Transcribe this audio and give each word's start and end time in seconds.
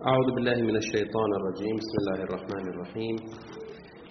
أعوذ 0.00 0.28
بالله 0.34 0.58
من 0.64 0.76
الشيطان 0.76 1.30
الرجيم. 1.38 1.74
بسم 1.76 1.96
الله 2.00 2.18
الرحمن 2.24 2.66
الرحيم. 2.72 3.16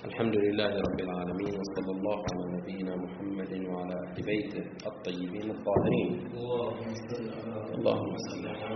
الحمد 0.06 0.36
لله 0.46 0.72
رب 0.86 1.00
العالمين 1.00 1.54
وصلى 1.62 1.92
الله 1.98 2.18
على 2.30 2.44
نبينا 2.58 2.94
محمد 2.96 3.52
وعلى 3.70 3.96
أهل 4.06 4.18
بيته 4.26 4.64
الطيبين 4.92 5.48
الطاهرين. 5.50 6.12
اللهم 7.78 8.14
صل 8.30 8.46
على 8.48 8.74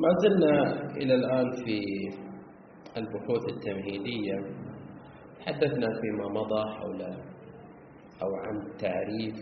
ما 0.00 0.10
زلنا 0.24 0.54
إلى 0.96 1.14
الآن 1.14 1.48
في 1.64 1.78
البحوث 2.96 3.44
التمهيدية. 3.48 4.36
حدثنا 5.40 5.88
فيما 6.00 6.26
مضى 6.38 6.62
حول 6.76 7.02
أو 8.22 8.30
عن 8.44 8.56
تعريف 8.78 9.36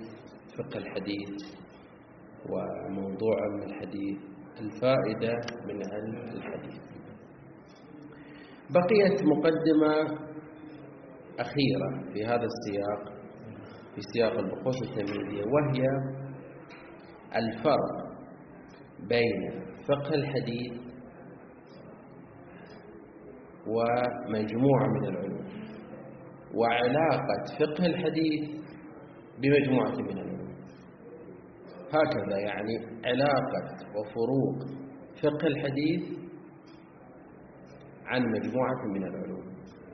فقه 0.59 0.79
الحديث. 0.79 1.68
وموضوع 2.51 3.35
علم 3.43 3.63
الحديث 3.63 4.19
الفائدة 4.61 5.35
من 5.67 5.83
علم 5.93 6.29
الحديث. 6.37 6.81
بقيت 8.71 9.23
مقدمة 9.25 10.19
أخيرة 11.41 12.13
في 12.13 12.25
هذا 12.27 12.47
السياق 12.53 13.19
في 13.95 14.01
سياق 14.15 14.33
البحوث 14.39 14.77
التمهيدية 14.83 15.43
وهي 15.45 15.83
الفرق 17.37 18.09
بين 19.09 19.63
فقه 19.89 20.15
الحديث 20.15 20.73
ومجموعة 23.67 24.87
من 24.89 25.05
العلوم 25.09 25.47
وعلاقة 26.55 27.45
فقه 27.59 27.87
الحديث 27.87 28.51
بمجموعة 29.39 29.91
من 29.91 30.09
العلوم. 30.19 30.38
هكذا 31.95 32.39
يعني 32.39 32.75
علاقة 33.05 33.63
وفروق 33.97 34.59
فقه 35.23 35.47
الحديث 35.47 36.19
عن 38.07 38.23
مجموعة 38.23 38.85
من 38.95 39.03
العلوم. 39.07 39.49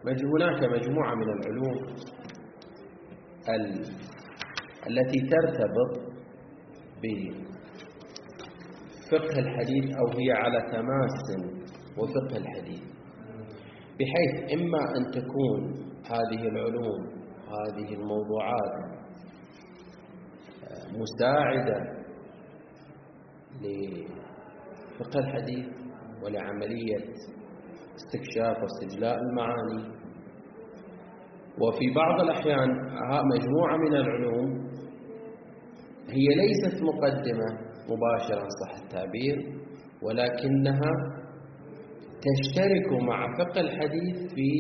هناك 0.07 0.65
مجموعة 0.65 1.15
من 1.15 1.29
العلوم 1.33 1.79
التي 4.87 5.21
ترتبط 5.29 5.93
بفقه 9.13 9.39
الحديث 9.39 9.97
أو 9.97 10.07
هي 10.19 10.33
على 10.33 10.61
تماس 10.73 11.17
وفقه 11.99 12.37
الحديث. 12.37 12.83
بحيث 14.01 14.53
إما 14.61 14.83
أن 14.97 15.11
تكون 15.11 15.61
هذه 16.07 16.43
العلوم 16.49 17.01
هذه 17.55 17.95
الموضوعات 17.95 18.94
مساعدة 20.99 22.05
لفقه 23.63 25.19
الحديث 25.19 25.67
ولعملية 26.25 26.97
استكشاف 27.97 28.57
واستجلاء 28.63 29.19
المعاني. 29.19 29.95
وفي 31.61 31.91
بعض 31.95 32.21
الأحيان 32.21 32.69
مجموعة 33.35 33.77
من 33.77 33.97
العلوم 33.97 34.65
هي 36.11 36.27
ليست 36.35 36.83
مقدمة 36.83 37.49
مباشرة 37.89 38.49
صح 38.65 38.83
التعبير 38.83 39.37
ولكنها 40.03 40.93
تشترك 42.25 43.03
مع 43.03 43.27
فقه 43.39 43.61
الحديث 43.61 44.33
في 44.35 44.51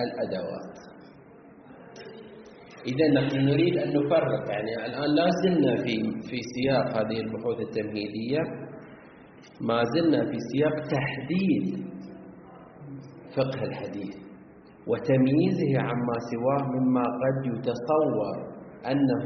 الأدوات. 0.00 0.91
إذا 2.86 3.06
نحن 3.20 3.36
نريد 3.44 3.76
أن 3.78 3.88
نفرق 3.88 4.50
يعني 4.50 4.86
الآن 4.86 5.14
لا 5.14 5.26
زلنا 5.42 5.76
في 5.76 5.94
في 6.30 6.38
سياق 6.54 6.86
هذه 6.98 7.20
البحوث 7.20 7.60
التمهيدية 7.60 8.38
ما 9.60 9.82
زلنا 9.94 10.24
في 10.30 10.36
سياق 10.52 10.74
تحديد 10.96 11.86
فقه 13.36 13.64
الحديث 13.64 14.14
وتمييزه 14.86 15.80
عما 15.80 16.16
سواه 16.32 16.62
مما 16.74 17.02
قد 17.02 17.46
يتصور 17.46 18.36
أنه 18.86 19.24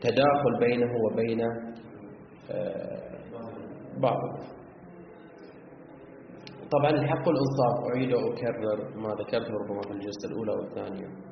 تداخل 0.00 0.58
بينه 0.60 0.90
وبين 1.04 1.40
آه، 2.50 3.10
بعض 4.02 4.18
طبعا 6.72 6.90
الحق 6.90 7.28
الإنصاف 7.28 7.74
أعيد 7.94 8.12
وأكرر 8.12 8.98
ما 9.02 9.08
ذكرته 9.08 9.52
ربما 9.54 9.80
في 9.82 9.90
الجلسة 9.92 10.28
الأولى 10.30 10.52
والثانية. 10.52 11.29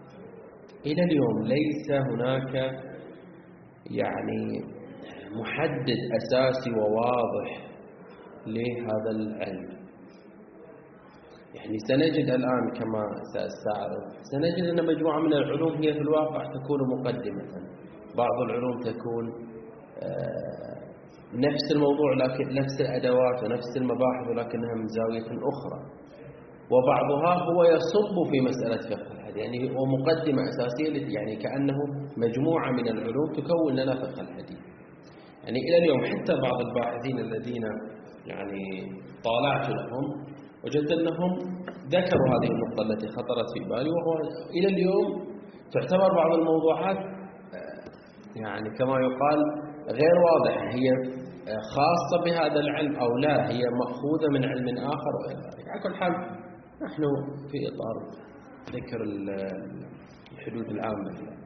إلى 0.88 1.02
اليوم 1.02 1.36
ليس 1.42 1.86
هناك 1.90 2.54
يعني 3.90 4.42
محدد 5.40 5.98
أساسي 6.18 6.70
وواضح 6.70 7.50
لهذا 8.46 9.10
العلم. 9.10 9.78
يعني 11.54 11.76
سنجد 11.88 12.28
الآن 12.38 12.64
كما 12.78 13.02
سأستعرض. 13.34 14.04
سنجد 14.32 14.64
أن 14.68 14.86
مجموعة 14.86 15.20
من 15.20 15.32
العلوم 15.32 15.72
هي 15.82 15.92
في 15.92 16.00
الواقع 16.00 16.42
تكون 16.44 16.80
مقدمة. 16.94 17.44
بعض 18.16 18.36
العلوم 18.46 18.80
تكون 18.80 19.48
آه، 20.02 20.78
نفس 21.34 21.64
الموضوع 21.74 22.14
لكن 22.14 22.54
نفس 22.54 22.76
الأدوات 22.80 23.42
ونفس 23.44 23.72
المباحث 23.76 24.28
ولكنها 24.30 24.74
من 24.74 24.86
زاوية 24.88 25.28
أخرى. 25.52 25.80
وبعضها 26.72 27.34
هو 27.44 27.64
يصب 27.64 28.16
في 28.30 28.40
مسألة 28.40 28.96
فقه. 28.96 29.17
يعني 29.36 29.70
هو 29.76 29.84
مقدمة 29.86 30.42
أساسية 30.48 31.14
يعني 31.16 31.36
كأنه 31.36 31.76
مجموعة 32.16 32.70
من 32.70 32.88
العلوم 32.88 33.32
تكون 33.32 33.72
لنا 33.72 33.94
فقه 33.94 34.20
الحديث. 34.20 34.58
يعني 35.44 35.58
إلى 35.58 35.78
اليوم 35.78 36.00
حتى 36.04 36.32
بعض 36.42 36.60
الباحثين 36.60 37.18
الذين 37.18 37.62
يعني 38.26 38.64
طالعت 39.24 39.68
لهم 39.70 40.04
وجدت 40.64 40.92
أنهم 40.92 41.32
ذكروا 41.88 42.28
هذه 42.28 42.50
النقطة 42.50 42.82
التي 42.82 43.08
خطرت 43.08 43.46
في 43.54 43.60
بالي 43.68 43.90
وهو 43.90 44.12
إلى 44.56 44.68
اليوم 44.68 45.28
تعتبر 45.72 46.14
بعض 46.14 46.38
الموضوعات 46.38 46.96
يعني 48.36 48.70
كما 48.78 48.96
يقال 49.00 49.38
غير 49.90 50.16
واضحة 50.28 50.68
هي 50.68 51.18
خاصة 51.74 52.24
بهذا 52.24 52.60
العلم 52.60 52.96
أو 52.96 53.16
لا 53.16 53.50
هي 53.50 53.62
مأخوذة 53.80 54.28
من 54.32 54.44
علم 54.44 54.78
آخر 54.78 55.12
وإلى 55.20 55.40
ذلك. 55.40 55.68
على 55.68 55.80
كل 55.82 55.94
حال 55.94 56.12
نحن 56.82 57.02
في 57.50 57.58
إطار 57.68 57.96
ذكر 58.72 59.02
الحدود 59.02 60.70
العامة. 60.70 61.38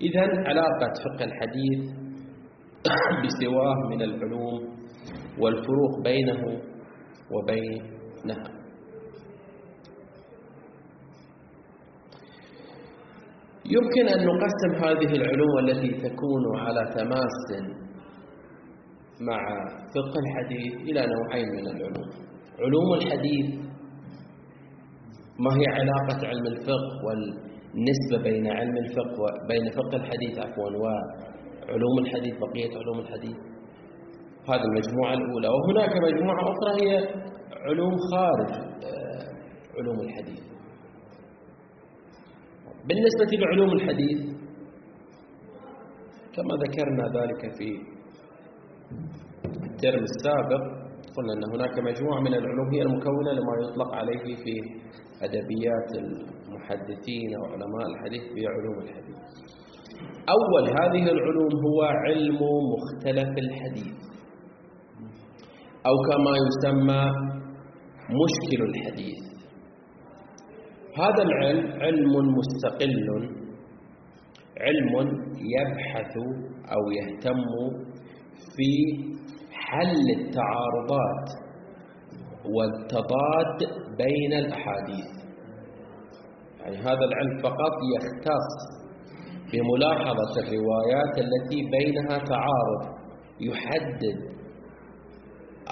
إذا 0.00 0.48
علاقة 0.48 0.92
فقه 1.04 1.24
الحديث 1.24 1.90
بسواه 3.24 3.76
من 3.90 4.02
العلوم 4.02 4.60
والفروق 5.38 6.00
بينه 6.04 6.60
وبينها. 7.30 8.62
يمكن 13.66 14.08
أن 14.08 14.26
نقسم 14.26 14.84
هذه 14.84 15.16
العلوم 15.16 15.58
التي 15.58 15.88
تكون 16.08 16.58
على 16.58 16.92
تماس 16.94 17.72
مع 19.20 19.38
فقه 19.94 20.18
الحديث 20.24 20.74
إلى 20.74 21.06
نوعين 21.06 21.46
من 21.48 21.66
العلوم. 21.66 22.08
علوم 22.58 22.94
الحديث 22.94 23.71
ما 25.38 25.50
هي 25.60 25.66
علاقة 25.78 26.28
علم 26.28 26.46
الفقه 26.46 26.92
والنسبة 27.06 28.22
بين 28.30 28.46
علم 28.46 28.76
الفقه 28.76 29.20
وبين 29.22 29.70
فقه 29.70 29.96
الحديث 29.96 30.38
عفوا 30.38 30.70
وعلوم 30.82 31.98
الحديث 31.98 32.34
بقية 32.38 32.78
علوم 32.78 32.98
الحديث. 33.00 33.36
هذه 34.48 34.64
المجموعة 34.70 35.14
الأولى. 35.14 35.48
وهناك 35.48 35.92
مجموعة 36.08 36.42
أخرى 36.52 36.72
هي 36.82 37.08
علوم 37.66 37.94
خارج 38.12 38.50
آه، 38.84 39.24
علوم 39.78 40.00
الحديث. 40.00 40.40
بالنسبة 42.88 43.36
لعلوم 43.38 43.72
الحديث 43.72 44.20
كما 46.36 46.54
ذكرنا 46.64 47.04
ذلك 47.20 47.56
في 47.58 47.68
الترم 49.70 50.02
السابق 50.02 50.62
قلنا 51.16 51.32
أن 51.32 51.44
هناك 51.54 51.78
مجموعة 51.78 52.20
من 52.20 52.34
العلوم 52.34 52.68
هي 52.74 52.82
المكونة 52.82 53.32
لما 53.32 53.52
يطلق 53.62 53.94
عليه 53.94 54.34
في 54.44 54.54
أدبيات 55.26 55.90
المحدثين 56.02 57.30
وعلماء 57.40 57.84
الحديث 57.92 58.22
بعلوم 58.36 58.78
الحديث. 58.84 59.18
أول 60.36 60.64
هذه 60.80 61.04
العلوم 61.10 61.52
هو 61.66 61.82
علم 61.82 62.38
مختلف 62.74 63.38
الحديث 63.38 63.96
أو 65.86 65.94
كما 66.10 66.32
يسمى 66.46 67.04
مشكل 68.22 68.60
الحديث. 68.70 69.20
هذا 70.98 71.22
العلم 71.22 71.82
علم 71.82 72.12
مستقل 72.38 73.06
علم 74.60 74.94
يبحث 75.56 76.16
أو 76.74 76.82
يهتم 76.98 77.44
في 78.56 78.72
حل 79.52 80.06
التعارضات 80.20 81.28
والتضاد 82.56 83.81
بين 83.98 84.32
الأحاديث. 84.32 85.10
يعني 86.60 86.76
هذا 86.76 87.04
العلم 87.04 87.38
فقط 87.42 87.74
يختص 87.94 88.82
بملاحظة 89.52 90.32
الروايات 90.42 91.14
التي 91.18 91.60
بينها 91.76 92.18
تعارض 92.18 92.82
يحدد 93.40 94.18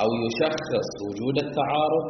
أو 0.02 0.08
يشخص 0.26 0.88
وجود 1.08 1.36
التعارض 1.44 2.06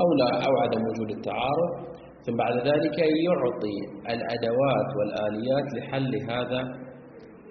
أو 0.00 0.08
لا 0.20 0.46
أو 0.46 0.52
عدم 0.62 0.82
وجود 0.88 1.10
التعارض 1.16 1.88
ثم 2.26 2.36
بعد 2.36 2.56
ذلك 2.56 2.98
يعطي 2.98 3.78
الأدوات 4.14 4.88
والآليات 4.98 5.66
لحل 5.76 6.30
هذا 6.30 6.60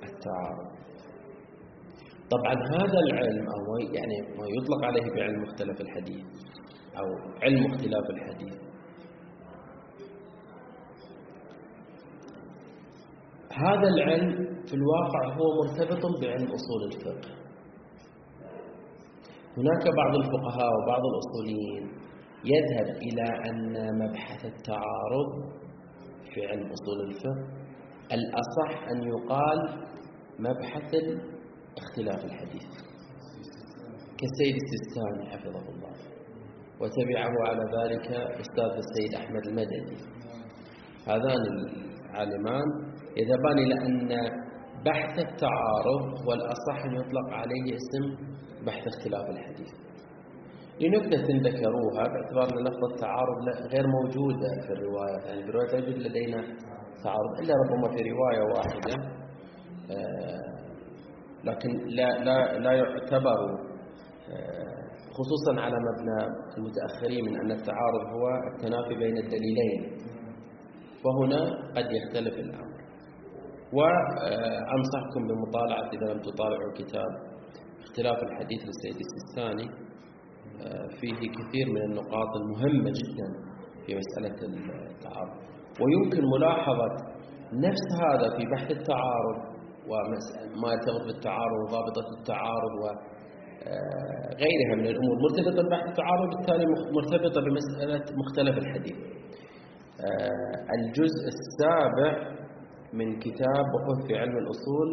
التعارض. 0.03 0.67
طبعا 2.31 2.53
هذا 2.53 2.99
العلم 2.99 3.45
أو 3.55 3.77
يعني 3.77 4.17
ما 4.37 4.45
يطلق 4.57 4.85
عليه 4.85 5.13
بعلم 5.15 5.41
مختلف 5.41 5.81
الحديث. 5.81 6.25
أو 6.99 7.33
علم 7.43 7.65
اختلاف 7.65 8.09
الحديث. 8.09 8.57
هذا 13.51 13.87
العلم 13.87 14.31
في 14.67 14.73
الواقع 14.73 15.33
هو 15.33 15.63
مرتبط 15.63 16.21
بعلم 16.21 16.47
أصول 16.51 16.81
الفقه. 16.91 17.31
هناك 19.57 19.95
بعض 19.95 20.15
الفقهاء 20.15 20.69
وبعض 20.83 21.01
الأصوليين 21.11 21.91
يذهب 22.45 22.95
إلى 22.97 23.49
أن 23.49 23.73
مبحث 23.99 24.45
التعارض 24.45 25.29
في 26.33 26.45
علم 26.45 26.71
أصول 26.71 27.09
الفقه 27.09 27.47
الأصح 28.11 28.87
أن 28.87 29.03
يقال 29.03 29.87
مبحث 30.39 30.93
اختلاف 31.77 32.25
الحديث. 32.25 32.67
كالسيد 34.19 34.55
السيستاني 34.63 35.29
حفظه 35.29 35.69
الله. 35.69 36.16
وتبعه 36.81 37.33
على 37.49 37.63
ذلك 37.77 38.07
أستاذ 38.41 38.71
السيد 38.83 39.15
أحمد 39.21 39.45
المدني. 39.47 39.97
هذان 41.07 41.41
العالمان 42.11 42.67
يذهبان 43.17 43.57
إلى 43.57 43.75
أن 43.85 44.09
بحث 44.85 45.19
التعارض 45.19 46.27
والأصح 46.27 46.85
أن 46.85 46.93
يطلق 46.95 47.33
عليه 47.33 47.75
اسم 47.75 48.25
بحث 48.65 48.87
اختلاف 48.87 49.29
الحديث. 49.29 49.71
لنكتة 50.81 51.27
ذكروها 51.49 52.03
باعتبار 52.13 52.59
أن 52.59 52.63
لفظ 52.67 52.83
التعارض 52.93 53.37
غير 53.73 53.87
موجودة 53.87 54.49
في 54.67 54.73
الروايات 54.73 55.25
يعني 55.25 55.43
في 55.43 55.49
الروايات 55.49 55.73
يوجد 55.73 55.97
لدينا 55.97 56.41
تعارض 57.03 57.39
إلا 57.39 57.53
ربما 57.63 57.97
في 57.97 58.09
رواية 58.11 58.41
واحدة. 58.55 59.17
آه، 59.91 60.57
لكن 61.43 61.69
لا, 61.87 62.09
لا, 62.23 62.59
لا 62.59 62.71
يعتبر 62.71 63.39
آه، 64.29 64.86
خصوصا 65.17 65.61
على 65.61 65.77
مبنى 65.87 66.19
المتأخرين 66.57 67.25
من 67.25 67.35
أن 67.41 67.51
التعارض 67.51 68.03
هو 68.15 68.25
التنافي 68.53 68.95
بين 68.95 69.17
الدليلين. 69.17 69.81
وهنا 71.05 71.41
قد 71.75 71.87
يختلف 71.91 72.33
الأمر. 72.45 72.77
وأنصحكم 73.73 75.21
بمطالعة 75.27 75.89
إذا 75.95 76.13
لم 76.13 76.21
تطالعوا 76.21 76.73
كتاب 76.77 77.11
اختلاف 77.83 78.17
الحديث 78.23 78.61
للسيد 78.67 78.97
السيستاني 79.05 79.67
فيه 80.99 81.19
كثير 81.37 81.65
من 81.75 81.81
النقاط 81.81 82.31
المهمة 82.41 82.91
جدا 83.01 83.29
في 83.85 83.95
مسألة 84.01 84.35
التعارض. 84.91 85.37
ويمكن 85.81 86.23
ملاحظة 86.37 86.87
نفس 87.53 87.87
هذا 88.03 88.37
في 88.37 88.43
بحث 88.53 88.71
التعارض 88.71 89.37
وما 89.89 90.71
يرتبط 90.73 91.03
بالتعارض 91.07 91.59
وضابطة 91.67 92.07
التعارض 92.19 92.73
وغيرها 93.65 94.75
من 94.75 94.85
الأمور 94.87 95.15
مرتبطة 95.25 95.63
ببحث 95.63 95.85
التعارض 95.89 96.29
بالتالي 96.35 96.65
مرتبطة 96.97 97.41
بمسألة 97.41 98.05
مختلف 98.21 98.57
الحديث. 98.57 98.97
آه، 100.01 100.57
الجزء 100.77 101.23
السابع 101.33 102.37
من 102.93 103.19
كتاب 103.19 103.63
بحوث 103.73 104.07
في 104.07 104.17
علم 104.17 104.37
الأصول 104.37 104.89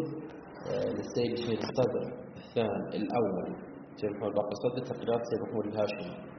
آه، 0.70 0.90
للسيد 0.96 1.32
الشيخ 1.38 1.61
الصدر 1.69 2.05
الثاني 2.37 2.96
الأول 3.02 3.56
سيد 4.00 4.11
محمد 4.11 4.32
باقر 4.34 4.52
الصدر 4.56 4.94
تقريرات 4.94 5.20
سيد 5.31 5.40
محمود 5.43 5.66
الهاشمي. 5.66 6.34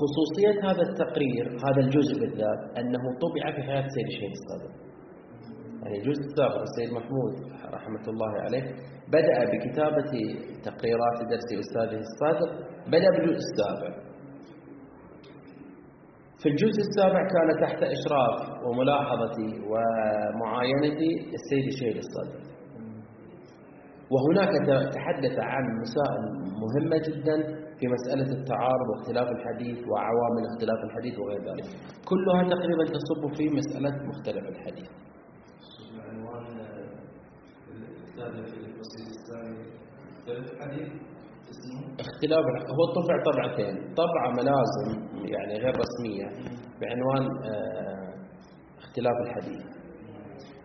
خصوصية 0.00 0.70
هذا 0.70 0.82
التقرير 0.90 1.46
هذا 1.66 1.80
الجزء 1.86 2.20
بالذات 2.20 2.78
أنه 2.78 3.02
طبع 3.24 3.56
في 3.56 3.62
حياة 3.62 3.86
سيد 3.94 4.06
الشيخ 4.06 4.32
الصدر. 4.40 4.91
يعني 5.82 5.96
الجزء 5.98 6.22
السابق 6.28 6.62
السيد 6.68 6.92
محمود 6.98 7.32
رحمة 7.74 8.04
الله 8.08 8.32
عليه 8.44 8.64
بدأ 9.08 9.38
بكتابة 9.52 10.12
تقريرات 10.68 11.16
درس 11.30 11.48
أستاذه 11.64 12.00
الصادق 12.08 12.50
بدأ 12.86 13.10
بالجزء 13.14 13.42
السابع. 13.50 13.90
في 16.42 16.48
الجزء 16.48 16.80
السابع 16.88 17.20
كان 17.34 17.48
تحت 17.62 17.82
إشراف 17.82 18.64
وملاحظتي 18.66 19.50
ومعاينتي 19.70 21.10
السيد 21.38 21.66
الشهيد 21.72 21.96
الصادق. 21.96 22.42
وهناك 24.12 24.52
تحدث 24.96 25.36
عن 25.38 25.64
مسائل 25.84 26.22
مهمة 26.62 27.02
جدا 27.08 27.36
في 27.78 27.86
مسألة 27.96 28.28
التعارض 28.38 28.88
واختلاف 28.90 29.28
الحديث 29.36 29.78
وعوامل 29.88 30.42
اختلاف 30.50 30.78
الحديث 30.84 31.18
وغير 31.18 31.40
ذلك. 31.50 31.66
كلها 32.10 32.42
تقريبا 32.54 32.84
تصب 32.84 33.22
في 33.36 33.44
مسألة 33.60 33.94
مختلف 34.10 34.44
الحديث. 34.48 34.90
اختلاف 42.00 42.44
هو 42.76 42.82
طبع 42.98 43.16
طبعتين. 43.32 43.94
طبعة 43.94 44.28
ملازم 44.40 44.88
يعني 45.34 45.54
غير 45.54 45.74
رسمية 45.84 46.28
بعنوان 46.80 47.24
آه، 47.44 48.12
اختلاف 48.78 49.16
الحديث. 49.26 49.62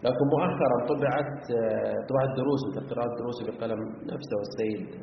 لكن 0.03 0.25
مؤخرا 0.33 0.77
طبعت 0.87 1.51
آه، 1.51 1.95
طبعت 2.09 2.29
دروس 2.37 2.61
وتقريرات 2.67 3.11
دروس 3.19 3.37
بقلم 3.43 3.79
نفسه 4.13 4.37
السيد 4.47 5.01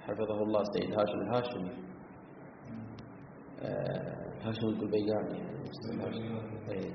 حفظه 0.00 0.42
الله 0.42 0.60
السيد 0.60 0.98
هاشم 0.98 1.18
الهاشمي. 1.20 1.72
آه، 3.62 4.46
هاشم 4.46 4.66
القلبياني. 4.68 5.38
يعني 5.98 6.16
إيه، 6.70 6.90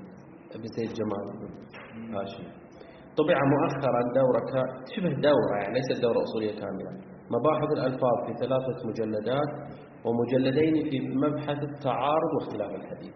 ابن 0.56 0.66
سيد 0.76 0.94
جمال 0.94 1.26
هاشم. 2.16 2.71
طبع 3.20 3.38
مؤخرا 3.54 4.02
دورة 4.22 4.52
شبه 4.96 5.14
دورة 5.30 5.54
يعني 5.62 5.74
ليست 5.74 6.02
دورة 6.02 6.20
أصولية 6.24 6.52
كاملة. 6.62 6.92
مباحث 7.36 7.70
الألفاظ 7.78 8.16
في 8.26 8.34
ثلاثة 8.34 8.78
مجلدات 8.90 9.52
ومجلدين 10.06 10.90
في 10.90 11.00
مبحث 11.00 11.60
التعارض 11.64 12.32
واختلاف 12.36 12.72
الحديث. 12.76 13.14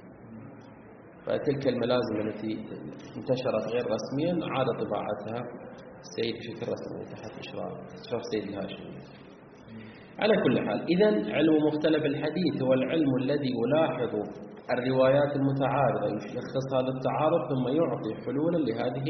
فتلك 1.25 1.67
الملازم 1.67 2.15
التي 2.25 2.53
انتشرت 3.17 3.65
غير 3.73 3.85
رسميا 3.95 4.33
عاد 4.53 4.65
طباعتها 4.65 5.39
السيد 6.05 6.35
بشكل 6.39 6.71
رسمي 6.73 7.05
تحت 7.11 7.31
إشراف 7.39 7.73
إشراف 8.05 8.21
السيد 8.25 8.43
الهاشمي. 8.49 9.25
على 10.19 10.33
كل 10.43 10.67
حال 10.67 10.79
إذا 10.93 11.35
علم 11.35 11.65
مختلف 11.67 12.05
الحديث 12.05 12.61
هو 12.61 12.73
العلم 12.73 13.15
الذي 13.15 13.51
يلاحظ 13.61 14.13
الروايات 14.71 15.35
المتعارضة 15.35 16.07
يشخص 16.15 16.65
هذا 16.73 16.91
التعارض 16.97 17.41
ثم 17.49 17.67
يعطي 17.67 18.25
حلولا 18.25 18.57
لهذه 18.57 19.07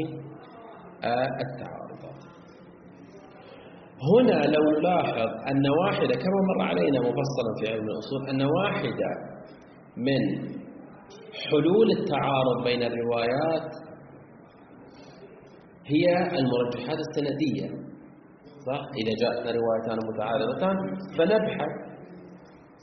التعارضات 1.04 2.22
هنا 4.12 4.46
لو 4.46 4.62
نلاحظ 4.78 5.28
أن 5.50 5.64
واحدة 5.84 6.14
كما 6.14 6.38
مر 6.48 6.62
علينا 6.62 7.00
مفصلا 7.00 7.50
في 7.60 7.72
علم 7.72 7.84
الأصول 7.84 8.28
أن 8.30 8.42
واحدة 8.42 9.10
من 9.96 10.48
حلول 11.50 11.90
التعارض 11.98 12.64
بين 12.64 12.82
الروايات 12.82 13.70
هي 15.86 16.16
المرجحات 16.38 16.98
السندية 16.98 17.86
صح؟ 18.66 18.80
إذا 19.02 19.12
جاءتنا 19.22 19.52
روايتان 19.60 19.98
متعارضتان 20.12 20.76
فنبحث 21.18 21.72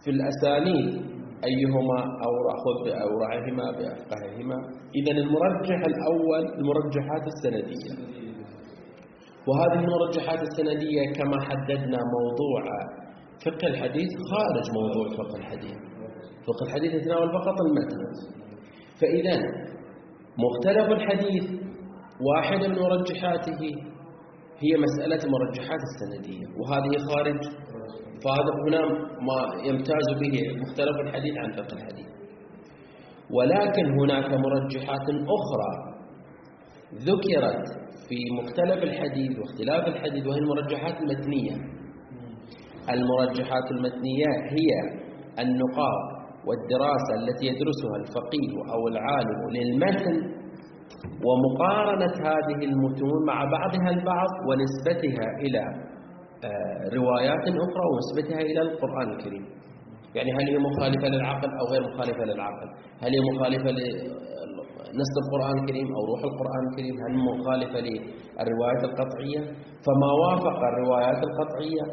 في 0.03 0.09
الأسانيد 0.11 1.12
أيهما 1.49 1.99
أورع 2.29 2.57
بأورعهما 2.85 3.65
بأفقههما 3.77 4.57
إذا 4.99 5.11
المرجح 5.11 5.79
الأول 5.91 6.43
المرجحات 6.59 7.23
السندية. 7.33 7.93
وهذه 9.47 9.79
المرجحات 9.85 10.41
السندية 10.41 11.13
كما 11.17 11.41
حددنا 11.41 11.99
موضوع 12.17 12.63
فقه 13.45 13.67
الحديث 13.67 14.09
خارج 14.31 14.65
موضوع 14.79 15.17
فقه 15.17 15.37
الحديث. 15.39 15.77
فقه 16.47 16.63
الحديث 16.67 16.93
يتناول 16.93 17.29
فقط 17.31 17.55
المتن. 17.67 18.01
فإذا 19.01 19.35
مختلف 20.45 20.87
الحديث 20.91 21.43
واحدة 22.29 22.67
من 22.67 22.79
مرجحاته 22.79 23.61
هي 24.63 24.77
مسألة 24.77 25.31
مرجحات 25.35 25.79
السندية. 25.89 26.45
وهذه 26.59 26.97
خارج 27.07 27.39
فهذا 28.23 28.51
هنا 28.67 28.81
ما 29.27 29.39
يمتاز 29.69 30.07
به 30.21 30.35
مختلف 30.61 30.95
الحديث 31.05 31.33
عن 31.37 31.51
فقه 31.51 31.73
الحديث. 31.77 32.07
ولكن 33.37 33.85
هناك 33.99 34.29
مرجحات 34.45 35.07
أخرى 35.37 35.71
ذكرت 37.09 37.63
في 38.09 38.17
مختلف 38.41 38.83
الحديث 38.83 39.39
واختلاف 39.39 39.87
الحديث 39.87 40.27
وهي 40.27 40.37
المرجحات 40.39 40.95
المتنية. 41.01 41.55
المرجحات 42.89 43.71
المتنية 43.71 44.29
هي 44.57 44.69
النقاط 45.39 46.03
والدراسة 46.47 47.13
التي 47.21 47.45
يدرسها 47.45 47.95
الفقيه 48.01 48.73
أو 48.73 48.87
العالم 48.87 49.39
للمتن 49.55 50.43
ومقارنة 51.25 52.13
هذه 52.29 52.65
المتون 52.65 53.25
مع 53.27 53.43
بعضها 53.43 53.89
البعض 53.89 54.29
ونسبتها 54.49 55.27
إلى 55.41 55.63
روايات 56.97 57.43
أخرى 57.65 57.85
ونسبتها 57.91 58.41
إلى 58.41 58.61
القرآن 58.61 59.11
الكريم. 59.11 59.45
يعني 60.15 60.31
هل 60.31 60.45
هي 60.49 60.57
مخالفة 60.57 61.07
للعقل 61.07 61.49
أو 61.59 61.65
غير 61.71 61.81
مخالفة 61.93 62.23
للعقل؟ 62.25 62.67
هل 63.03 63.11
هي 63.15 63.21
مخالفة 63.31 63.69
لنص 64.95 65.13
القرآن 65.23 65.55
الكريم 65.63 65.87
أو 65.95 66.01
روح 66.11 66.21
القرآن 66.31 66.63
الكريم؟ 66.69 66.95
هل 67.03 67.11
مخالفة 67.29 67.79
للروايات 67.87 68.83
القطعية؟ 68.89 69.41
فما 69.85 70.09
وافق 70.23 70.59
الروايات 70.71 71.19
القطعية 71.27 71.85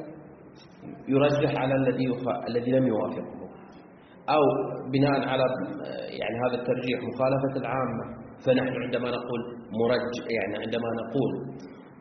يرجح 1.09 1.61
على 1.63 1.75
الذي 1.75 2.07
الذي 2.49 2.71
لم 2.73 2.87
يوافقه. 2.87 3.41
أو 4.37 4.43
بناء 4.93 5.29
على 5.29 5.45
يعني 6.21 6.37
هذا 6.45 6.57
الترجيح 6.61 6.99
مخالفة 7.11 7.55
العامة 7.57 8.05
فنحن 8.47 8.75
عندما 8.85 9.09
نقول 9.11 9.41
مرج 9.81 10.31
يعني 10.37 10.55
عندما 10.65 10.89
نقول 11.01 11.31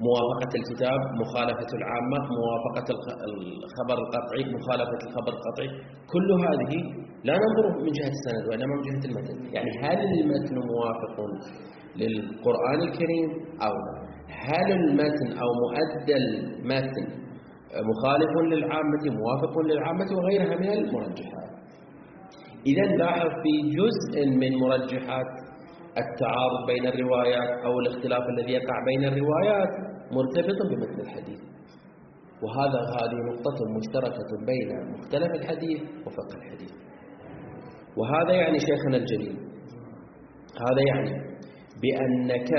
موافقة 0.08 0.51
الكتاب 0.60 1.00
مخالفة 1.22 1.70
العامة 1.79 2.20
موافقة 2.41 2.88
الخبر 3.63 3.98
القطعي 4.03 4.44
مخالفة 4.58 5.00
الخبر 5.08 5.32
القطعي. 5.38 5.70
كل 6.13 6.27
هذه 6.46 6.74
لا 7.27 7.34
ننظر 7.44 7.65
من 7.86 7.91
جهة 7.98 8.12
السند 8.18 8.44
وإنما 8.50 8.74
من 8.75 8.82
جهة 8.88 9.03
المتن. 9.10 9.38
يعني 9.56 9.70
هل 9.84 10.00
المتن 10.20 10.56
موافق 10.74 11.15
للقرآن 11.96 12.79
الكريم 12.88 13.29
أو 13.65 13.74
هل 14.48 14.72
المتن 14.72 15.27
أو 15.41 15.50
مؤدى 15.63 16.15
المتن 16.24 17.06
مخالف 17.91 18.34
للعامة 18.53 19.03
موافق 19.22 19.60
للعامة 19.70 20.08
وغيرها 20.18 20.56
من 20.63 20.70
المرجحات؟ 20.70 21.50
إذا 22.68 22.86
لاحظ 22.96 23.29
في 23.44 23.53
جزء 23.79 24.29
من 24.41 24.51
مرجحات 24.60 25.32
التعارض 26.03 26.62
بين 26.68 26.88
الروايات 26.88 27.65
أو 27.65 27.79
الاختلاف 27.79 28.24
الذي 28.29 28.51
يقع 28.51 28.75
بين 28.86 29.03
الروايات 29.03 29.88
مرتبط 30.11 30.59
بمثل 30.69 31.01
الحديث. 31.01 31.39
وهذا 32.43 32.79
هذه 32.97 33.17
نقطة 33.31 33.57
مشتركة 33.77 34.29
بين 34.45 34.69
مختلف 34.93 35.31
الحديث 35.41 35.81
وفقه 36.05 36.35
الحديث. 36.37 36.71
وهذا 37.97 38.33
يعني 38.33 38.59
شيخنا 38.59 38.97
الجليل. 38.97 39.37
هذا 40.65 40.81
يعني 40.87 41.29
بأنك 41.81 42.51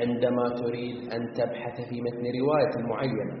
عندما 0.00 0.48
تريد 0.48 1.12
أن 1.12 1.32
تبحث 1.32 1.76
في 1.88 2.00
متن 2.00 2.24
رواية 2.40 2.74
معينة 2.88 3.36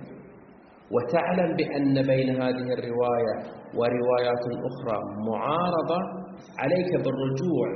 وتعلم 0.94 1.56
بأن 1.56 1.94
بين 2.06 2.42
هذه 2.42 2.68
الرواية 2.78 3.36
وروايات 3.78 4.44
أخرى 4.70 4.98
معارضة 5.28 5.98
عليك 6.58 6.90
بالرجوع 7.04 7.68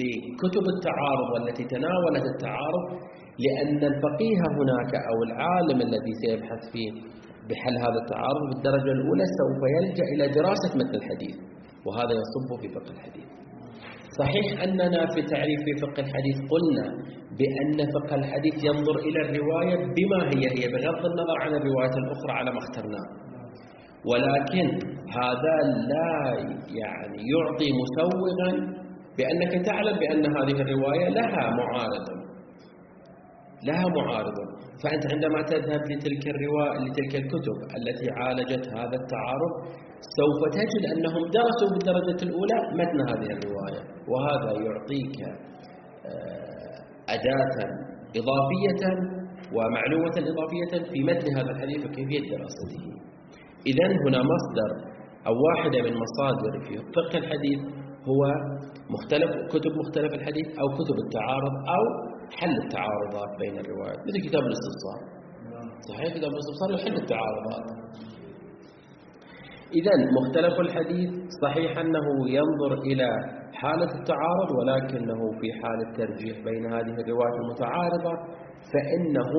لكتب 0.00 0.64
التعارض 0.76 1.28
والتي 1.34 1.64
تناولت 1.64 2.24
التعارض 2.34 2.84
لأن 3.44 3.80
الفقيه 3.92 4.40
هناك 4.58 4.92
أو 5.10 5.16
العالم 5.28 5.78
الذي 5.88 6.12
سيبحث 6.22 6.62
فيه 6.72 6.90
بحل 7.48 7.76
هذا 7.86 7.98
التعارض 8.04 8.42
بالدرجة 8.50 8.92
الأولى 8.98 9.24
سوف 9.40 9.60
يلجأ 9.76 10.04
إلى 10.14 10.24
دراسة 10.38 10.70
متن 10.78 10.94
الحديث 11.00 11.36
وهذا 11.86 12.12
يصب 12.22 12.48
في 12.60 12.68
فقه 12.76 12.90
الحديث. 12.96 13.28
صحيح 14.20 14.46
أننا 14.66 15.00
في 15.14 15.20
تعريف 15.22 15.60
في 15.66 15.72
فقه 15.84 16.00
الحديث 16.06 16.36
قلنا 16.52 16.86
بأن 17.38 17.78
فقه 17.96 18.14
الحديث 18.14 18.54
ينظر 18.68 18.96
إلى 19.08 19.20
الرواية 19.26 19.76
بما 19.96 20.20
هي 20.32 20.44
هي 20.56 20.64
بغض 20.74 21.02
النظر 21.10 21.36
عن 21.42 21.52
الرواية 21.60 21.94
الأخرى 22.02 22.32
على 22.38 22.50
ما 22.50 22.58
اخترناه. 22.58 23.06
ولكن 24.10 24.66
هذا 25.20 25.56
لا 25.92 26.12
يعني 26.80 27.18
يعطي 27.32 27.68
مسوغا 27.82 28.50
بأنك 29.18 29.66
تعلم 29.66 29.98
بأن 29.98 30.24
هذه 30.36 30.60
الرواية 30.62 31.08
لها 31.08 31.50
معارض 31.60 32.19
لها 33.68 33.86
معارض. 33.98 34.36
فأنت 34.82 35.04
عندما 35.12 35.42
تذهب 35.42 35.82
لتلك 35.90 36.24
الرواية 36.34 36.78
لتلك 36.84 37.14
الكتب 37.22 37.56
التي 37.78 38.06
عالجت 38.18 38.64
هذا 38.78 38.96
التعارض 39.02 39.52
سوف 40.18 40.40
تجد 40.58 40.84
أنهم 40.94 41.22
درسوا 41.38 41.68
بالدرجة 41.72 42.20
الأولى 42.28 42.58
متن 42.78 43.00
هذه 43.10 43.30
الرواية. 43.36 43.82
وهذا 44.10 44.50
يعطيك 44.66 45.16
آه، 46.06 46.76
أداة 47.14 47.56
إضافية 48.20 48.82
ومعلومة 49.56 50.16
إضافية 50.32 50.72
في 50.92 50.98
متن 51.08 51.36
هذا 51.38 51.50
الحديث 51.50 51.80
وكيفية 51.86 52.20
دراسته. 52.30 52.84
إذا 53.66 53.86
هنا 54.04 54.20
مصدر 54.32 54.70
أو 55.26 55.34
واحدة 55.46 55.78
من 55.82 55.94
مصادر 56.04 56.52
في 56.66 56.74
فقه 56.96 57.18
الحديث 57.18 57.60
هو 58.10 58.22
مختلف 58.94 59.30
كتب 59.52 59.72
مختلف 59.82 60.14
الحديث 60.14 60.46
أو 60.60 60.66
كتب 60.78 60.96
التعارض 61.04 61.54
أو 61.76 61.84
حل 62.38 62.54
التعارضات 62.64 63.30
بين 63.40 63.58
الروايات. 63.58 63.98
مثل 64.08 64.28
كتاب 64.28 64.42
الاستبصار. 64.50 64.98
صحيح 65.88 66.08
كتاب 66.16 66.30
الاستبصار 66.36 66.68
يحل 66.76 66.96
التعارضات. 67.02 67.64
إذا 69.78 69.92
مختلف 70.18 70.60
الحديث 70.60 71.10
صحيح 71.42 71.78
أنه 71.78 72.06
ينظر 72.38 72.72
إلى 72.82 73.08
حالة 73.52 73.90
التعارض 74.00 74.50
ولكنه 74.58 75.20
في 75.40 75.48
حال 75.60 75.78
الترجيح 75.88 76.36
بين 76.44 76.72
هذه 76.74 76.94
الروايات 77.02 77.34
المتعارضة 77.42 78.12
فإنه 78.72 79.32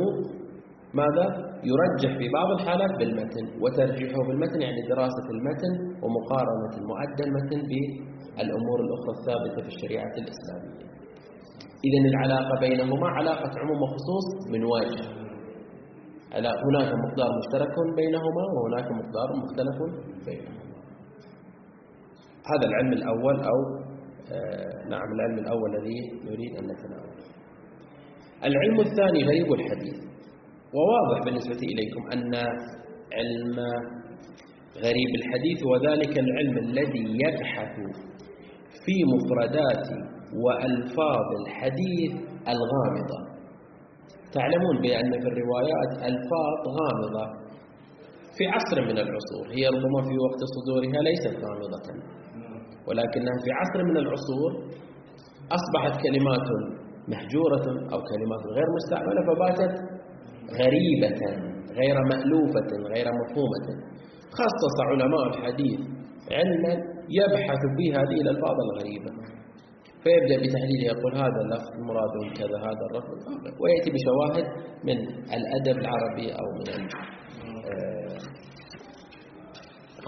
ماذا؟ 0.93 1.25
يرجح 1.71 2.17
في 2.17 2.29
بعض 2.29 2.51
الحالات 2.59 2.91
بالمتن 2.99 3.45
وترجيحه 3.61 4.19
بالمتن 4.27 4.61
يعني 4.61 4.81
دراسة 4.89 5.25
المتن 5.35 5.73
ومقارنة 6.03 6.73
المؤدى 6.77 7.23
المتن 7.23 7.61
بالأمور 7.69 8.79
الأخرى 8.85 9.11
الثابتة 9.19 9.61
في 9.61 9.75
الشريعة 9.75 10.13
الإسلامية. 10.21 10.90
إذا 11.87 11.99
العلاقة 12.11 12.59
بينهما 12.59 13.07
علاقة 13.07 13.51
عموم 13.61 13.81
وخصوص 13.83 14.27
من 14.53 14.63
وجه 14.73 15.21
هناك 16.65 16.89
مقدار 17.05 17.29
مشترك 17.39 17.75
بينهما 17.95 18.43
وهناك 18.55 18.87
مقدار 18.91 19.29
مختلف 19.43 19.77
بينهما. 20.25 20.61
هذا 22.51 22.65
العلم 22.69 22.93
الأول 22.93 23.35
أو 23.51 23.57
آه 24.31 24.89
نعم 24.89 25.09
العلم 25.15 25.37
الأول 25.39 25.75
الذي 25.75 25.99
نريد 26.25 26.51
أن 26.59 26.63
نتناوله. 26.71 27.25
العلم 28.43 28.79
الثاني 28.79 29.23
غريب 29.23 29.53
الحديث. 29.53 29.97
وواضح 30.75 31.25
بالنسبة 31.25 31.61
إليكم 31.73 32.01
أن 32.13 32.35
علم 33.17 33.57
غريب 34.77 35.11
الحديث 35.19 35.59
وذلك 35.71 36.19
العلم 36.19 36.57
الذي 36.57 37.05
يبحث 37.23 37.75
في 38.85 38.95
مفردات 39.13 39.87
وألفاظ 40.43 41.27
الحديث 41.41 42.11
الغامضة. 42.53 43.19
تعلمون 44.33 44.75
بأن 44.81 45.11
في 45.21 45.27
الروايات 45.33 45.91
ألفاظ 46.09 46.59
غامضة 46.77 47.25
في 48.37 48.43
عصر 48.47 48.81
من 48.81 48.97
العصور 49.05 49.45
هي 49.57 49.67
ربما 49.67 50.01
في 50.07 50.15
وقت 50.25 50.41
صدورها 50.55 51.01
ليست 51.07 51.35
غامضة 51.45 51.87
ولكنها 52.87 53.35
في 53.43 53.49
عصر 53.59 53.83
من 53.89 53.97
العصور 53.97 54.51
أصبحت 55.57 55.93
كلمات 56.05 56.47
محجورة 57.07 57.65
أو 57.93 57.99
كلمات 58.11 58.43
غير 58.57 58.67
مستعملة 58.77 59.21
فباتت 59.27 59.73
غريبة 60.61 61.21
غير 61.79 61.95
مألوفة 62.11 62.69
غير 62.93 63.07
مفهومة. 63.21 63.65
خصص 64.39 64.75
علماء 64.89 65.23
الحديث 65.27 65.79
علما 66.31 66.73
يبحث 67.19 67.61
في 67.77 67.85
هذه 67.97 68.17
الألفاظ 68.23 68.55
الغريبة. 68.67 69.11
فيبدأ 70.03 70.37
بتحليل 70.43 70.81
يقول 70.91 71.15
هذا 71.15 71.39
اللفظ 71.45 71.71
مراد 71.89 72.15
كذا 72.37 72.57
هذا 72.67 72.83
اللفظ 72.89 73.17
ويأتي 73.61 73.89
بشواهد 73.95 74.45
من 74.83 74.97
الأدب 75.37 75.77
العربي 75.81 76.27
أو 76.33 76.45
من 76.57 76.81
آه، 77.71 78.17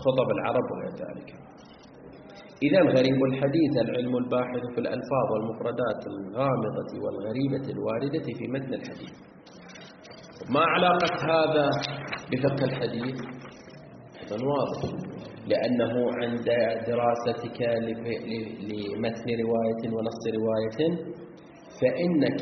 خطب 0.03 0.27
العرب 0.37 0.65
وغير 0.71 0.93
ذلك. 1.03 1.29
إذا 2.63 2.81
غريب 2.81 3.23
الحديث 3.23 3.73
العلم 3.85 4.17
الباحث 4.17 4.61
في 4.75 4.79
الألفاظ 4.81 5.27
والمفردات 5.33 6.01
الغامضة 6.07 6.91
والغريبة 7.03 7.71
الواردة 7.71 8.23
في 8.37 8.47
متن 8.47 8.73
الحديث. 8.73 9.13
ما 10.49 10.59
علاقة 10.61 11.15
هذا 11.33 11.69
بفقه 12.31 12.65
الحديث؟ 12.65 13.15
أيضا 14.21 14.45
واضح. 14.45 15.12
لأنه 15.51 15.93
عند 16.21 16.47
دراستك 16.87 17.59
لمتن 18.69 19.27
رواية 19.43 19.83
ونص 19.95 20.21
رواية 20.39 20.79
فإنك 21.81 22.41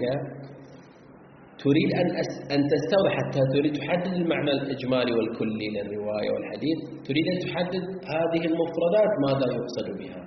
تريد 1.63 1.89
أن 2.01 2.07
أن 2.55 2.61
تستوضح 2.73 3.13
حتى 3.19 3.39
تريد 3.53 3.73
تحدد 3.73 4.13
المعنى 4.13 4.51
الإجمالي 4.51 5.11
والكلي 5.13 5.67
للرواية 5.75 6.29
والحديث 6.33 6.77
تريد 7.07 7.25
أن 7.33 7.39
تحدد 7.45 7.83
هذه 8.15 8.41
المفردات 8.51 9.11
ماذا 9.25 9.47
يقصد 9.57 9.87
بها. 9.99 10.21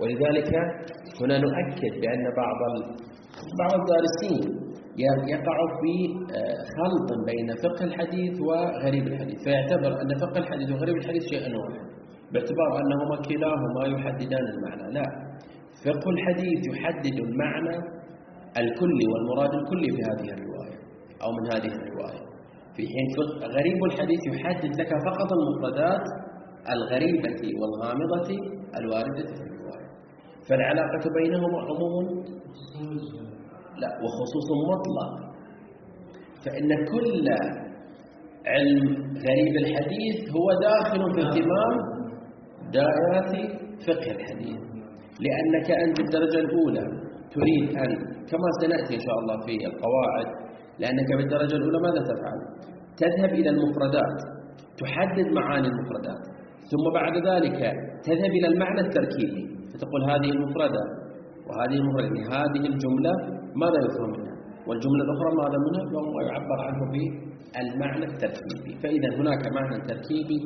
ولذلك 0.00 0.50
هنا 1.22 1.38
نؤكد 1.38 1.92
بأن 2.00 2.24
بعض 2.36 2.60
بعض 3.58 3.72
الدارسين 3.80 4.57
يقع 5.34 5.56
في 5.80 5.94
آه، 6.38 6.58
خلط 6.78 7.08
بين 7.26 7.48
فقه 7.64 7.84
الحديث 7.84 8.40
وغريب 8.40 9.06
الحديث. 9.06 9.44
فيعتبر 9.44 9.92
أن 10.02 10.10
فقه 10.18 10.38
الحديث 10.38 10.70
وغريب 10.70 10.96
الحديث 10.96 11.22
شيئا 11.30 11.50
واحد 11.58 11.86
باعتبار 12.32 12.70
أنهما 12.82 13.16
كلاهما 13.28 13.82
يحددان 13.98 14.44
المعنى. 14.54 14.94
لا 14.94 15.06
فقه 15.84 16.10
الحديث 16.10 16.60
يحدد 16.72 17.16
المعنى 17.26 17.76
الكلي 18.62 19.04
والمراد 19.12 19.54
الكلي 19.54 19.88
في 19.96 20.02
هذه 20.10 20.28
الرواية 20.36 20.78
أو 21.22 21.30
من 21.36 21.44
هذه 21.52 21.72
الرواية. 21.80 22.22
في 22.76 22.82
حين 22.92 23.06
غريب 23.56 23.84
الحديث 23.84 24.20
يحدد 24.34 24.80
لك 24.80 24.90
فقط 25.08 25.30
المفردات 25.38 26.06
الغريبة 26.74 27.40
والغامضة 27.60 28.28
الواردة 28.80 29.26
في 29.36 29.42
الرواية. 29.48 29.88
فالعلاقة 30.48 31.04
بينهما 31.18 31.58
عموم 31.68 32.24
لا 33.82 33.90
وخصوص 34.02 34.48
مطلق. 34.70 35.10
فإن 36.44 36.68
كل 36.92 37.26
علم 38.46 38.86
غريب 39.26 39.54
الحديث 39.64 40.16
هو 40.36 40.46
داخل 40.68 41.00
في 41.14 41.20
اهتمام 41.26 41.74
دائرة 42.72 43.32
فقه 43.86 44.10
الحديث. 44.16 44.60
لأنك 45.24 45.70
أنت 45.70 46.00
الدرجة 46.00 46.38
الأولى 46.46 46.84
تريد 47.34 47.68
أن 47.82 47.90
كما 48.30 48.48
سنأتي 48.60 48.94
إن 48.94 49.00
شاء 49.06 49.16
الله 49.20 49.36
في 49.46 49.54
القواعد 49.66 50.26
لأنك 50.78 51.08
بالدرجة 51.16 51.56
الأولى 51.56 51.78
ماذا 51.86 52.00
تفعل؟ 52.10 52.38
تذهب 53.02 53.30
إلى 53.40 53.50
المفردات 53.50 54.18
تحدد 54.82 55.26
معاني 55.32 55.68
المفردات 55.68 56.22
ثم 56.70 56.84
بعد 56.94 57.14
ذلك 57.30 57.58
تذهب 58.08 58.30
إلى 58.38 58.46
المعنى 58.46 58.80
التركيبي 58.80 59.44
فتقول 59.72 60.02
هذه 60.10 60.30
المفردة 60.30 60.82
وهذه 61.48 61.76
المفردة 61.80 62.06
يعني 62.06 62.24
هذه 62.36 62.62
الجملة 62.72 63.12
ماذا 63.62 63.78
يفهم 63.86 64.10
منها؟ 64.16 64.34
والجملة 64.68 65.02
الأخرى 65.06 65.30
ماذا 65.42 65.58
منها؟ 65.66 65.84
وهو 65.94 66.20
يعبر 66.28 66.58
عنه 66.68 66.80
بالمعنى 66.92 68.04
التركيبي 68.04 68.72
فإذا 68.82 69.08
هناك 69.20 69.42
معنى 69.58 69.76
تركيبي 69.90 70.38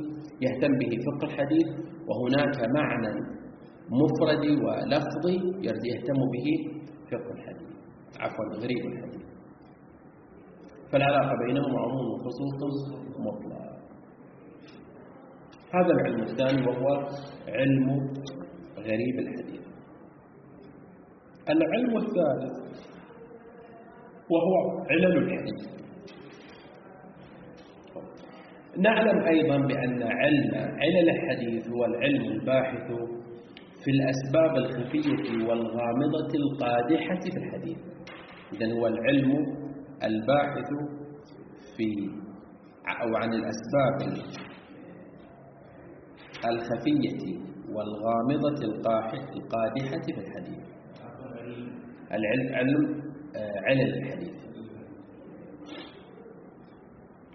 يهتم 0.44 0.72
به 0.80 0.92
فقه 1.06 1.24
الحديث 1.30 1.68
وهناك 2.08 2.56
معنى 2.78 3.12
مفردي 4.00 4.52
ولفظي 4.64 5.36
يهتم 5.90 6.20
به 6.34 6.46
فقه 7.10 7.30
الحديث. 7.36 7.70
عفوا 8.20 8.44
غريب 8.62 8.82
الحديث. 8.92 9.22
فالعلاقة 10.92 11.32
بينهم 11.46 11.72
عموم 11.84 12.06
وخصوص 12.12 12.58
مطلق 13.26 13.62
هذا 15.74 15.92
العلم 15.96 16.22
الثاني 16.22 16.66
وهو 16.66 16.86
علم 17.48 17.86
غريب 18.78 19.18
الحديث. 19.18 19.62
العلم 21.48 21.96
الثالث 21.96 22.52
وهو 24.30 24.84
علل 24.90 25.16
الحديث 25.16 25.72
نعلم 28.78 29.18
أيضا 29.26 29.56
بأن 29.56 30.02
علم 30.02 30.54
علل 30.54 31.10
الحديث 31.10 31.68
هو 31.68 31.84
العلم 31.84 32.22
الباحث 32.32 32.86
في 33.84 33.90
الأسباب 33.90 34.56
الخفية 34.56 35.46
والغامضة 35.48 36.30
القادحة 36.34 37.20
في 37.20 37.36
الحديث. 37.38 37.78
إذن 38.52 38.72
هو 38.72 38.86
العلم 38.86 39.32
الباحث 40.04 40.68
في 41.76 41.88
أو 43.02 43.16
عن 43.16 43.30
الأسباب 43.34 44.22
الخفية 46.50 47.38
والغامضة 47.74 48.64
القادحة 48.64 50.02
في 50.06 50.20
الحديث. 50.20 50.61
العلم 52.16 52.54
علم 52.54 53.02
آه، 53.36 53.60
علل 53.68 53.94
الحديث. 53.98 54.32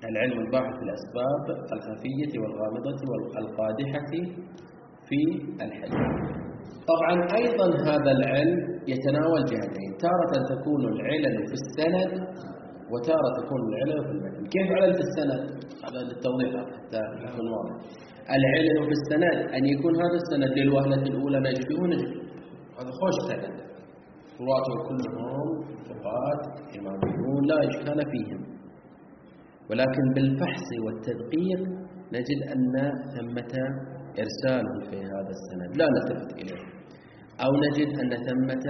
العلم 0.09 0.39
الباحث 0.39 0.73
في 0.79 0.83
الأسباب 0.87 1.43
الخفية 1.75 2.39
والغامضة 2.41 2.99
والقادحة 3.35 4.11
في 5.07 5.19
الحديث. 5.65 6.07
طبعا 6.91 7.13
أيضا 7.41 7.67
هذا 7.91 8.11
العلم 8.11 8.59
يتناول 8.87 9.41
جهتين 9.51 9.91
تارة 10.05 10.33
تكون 10.53 10.81
العلل 10.93 11.35
في 11.47 11.53
السند 11.61 12.11
وتارة 12.91 13.29
تكون 13.41 13.61
العلل 13.69 14.03
في 14.05 14.11
المتن. 14.11 14.43
كيف 14.55 14.67
علل 14.71 14.93
في 14.93 14.99
السند؟ 15.09 15.41
هذا 15.85 15.99
للتوضيح 16.07 16.51
حتى 16.75 17.01
يكون 17.25 17.47
واضح 17.53 17.75
العلل 18.37 18.77
في 18.85 18.91
السند 18.99 19.53
أن 19.55 19.65
يكون 19.65 19.93
هذا 19.95 20.17
السند 20.23 20.57
للوهلة 20.59 21.03
الأولى 21.03 21.39
نجده 21.39 21.75
ونجد 21.81 22.07
هذا 22.79 22.91
خوش 23.01 23.15
سند. 23.31 23.66
رواته 24.41 24.73
كلهم 24.87 25.47
ثقات 25.89 26.41
إماميون 26.79 27.41
لا 27.45 27.57
إشكال 27.69 27.99
فيهم. 28.11 28.41
ولكن 29.69 30.05
بالفحص 30.15 30.67
والتدقيق 30.85 31.61
نجد 32.15 32.39
أن 32.55 32.75
ثمة 33.15 33.53
إرسال 34.23 34.65
في 34.89 34.97
هذا 35.13 35.31
السند 35.37 35.77
لا 35.77 35.87
نلتفت 35.95 36.31
إليه. 36.41 36.63
أو 37.43 37.51
نجد 37.65 37.89
أن 38.01 38.11
ثمة 38.27 38.65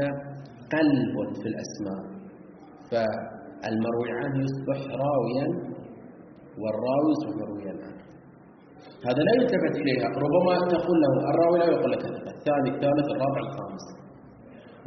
قلب 0.76 1.16
في 1.42 1.48
الأسماء. 1.52 2.04
المروي 3.70 4.12
عنه 4.20 4.38
يصبح 4.46 4.80
راويا 5.04 5.48
والراوي 6.62 7.10
يصبح 7.14 7.36
مرويا. 7.42 7.74
عنه 7.86 7.98
هذا 9.08 9.22
لا 9.28 9.34
يلتفت 9.40 9.76
إليها 9.82 10.08
ربما 10.26 10.54
تقول 10.76 10.98
له 11.04 11.12
الراوي 11.30 11.60
لا 11.60 11.66
يقول 11.66 11.92
لك 11.92 12.06
الثاني 12.06 12.70
الثالث 12.76 13.08
الرابع 13.16 13.40
الخامس. 13.48 14.07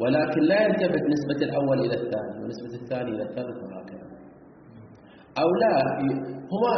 ولكن 0.00 0.40
لا 0.40 0.62
يلتفت 0.66 1.02
نسبة 1.14 1.40
الأول 1.48 1.78
إلى 1.80 1.94
الثاني 2.02 2.44
ونسبة 2.44 2.82
الثاني 2.82 3.10
إلى 3.10 3.22
الثالث 3.22 3.56
وهكذا 3.64 4.06
أو 5.42 5.48
لا 5.62 5.74
هما 6.52 6.74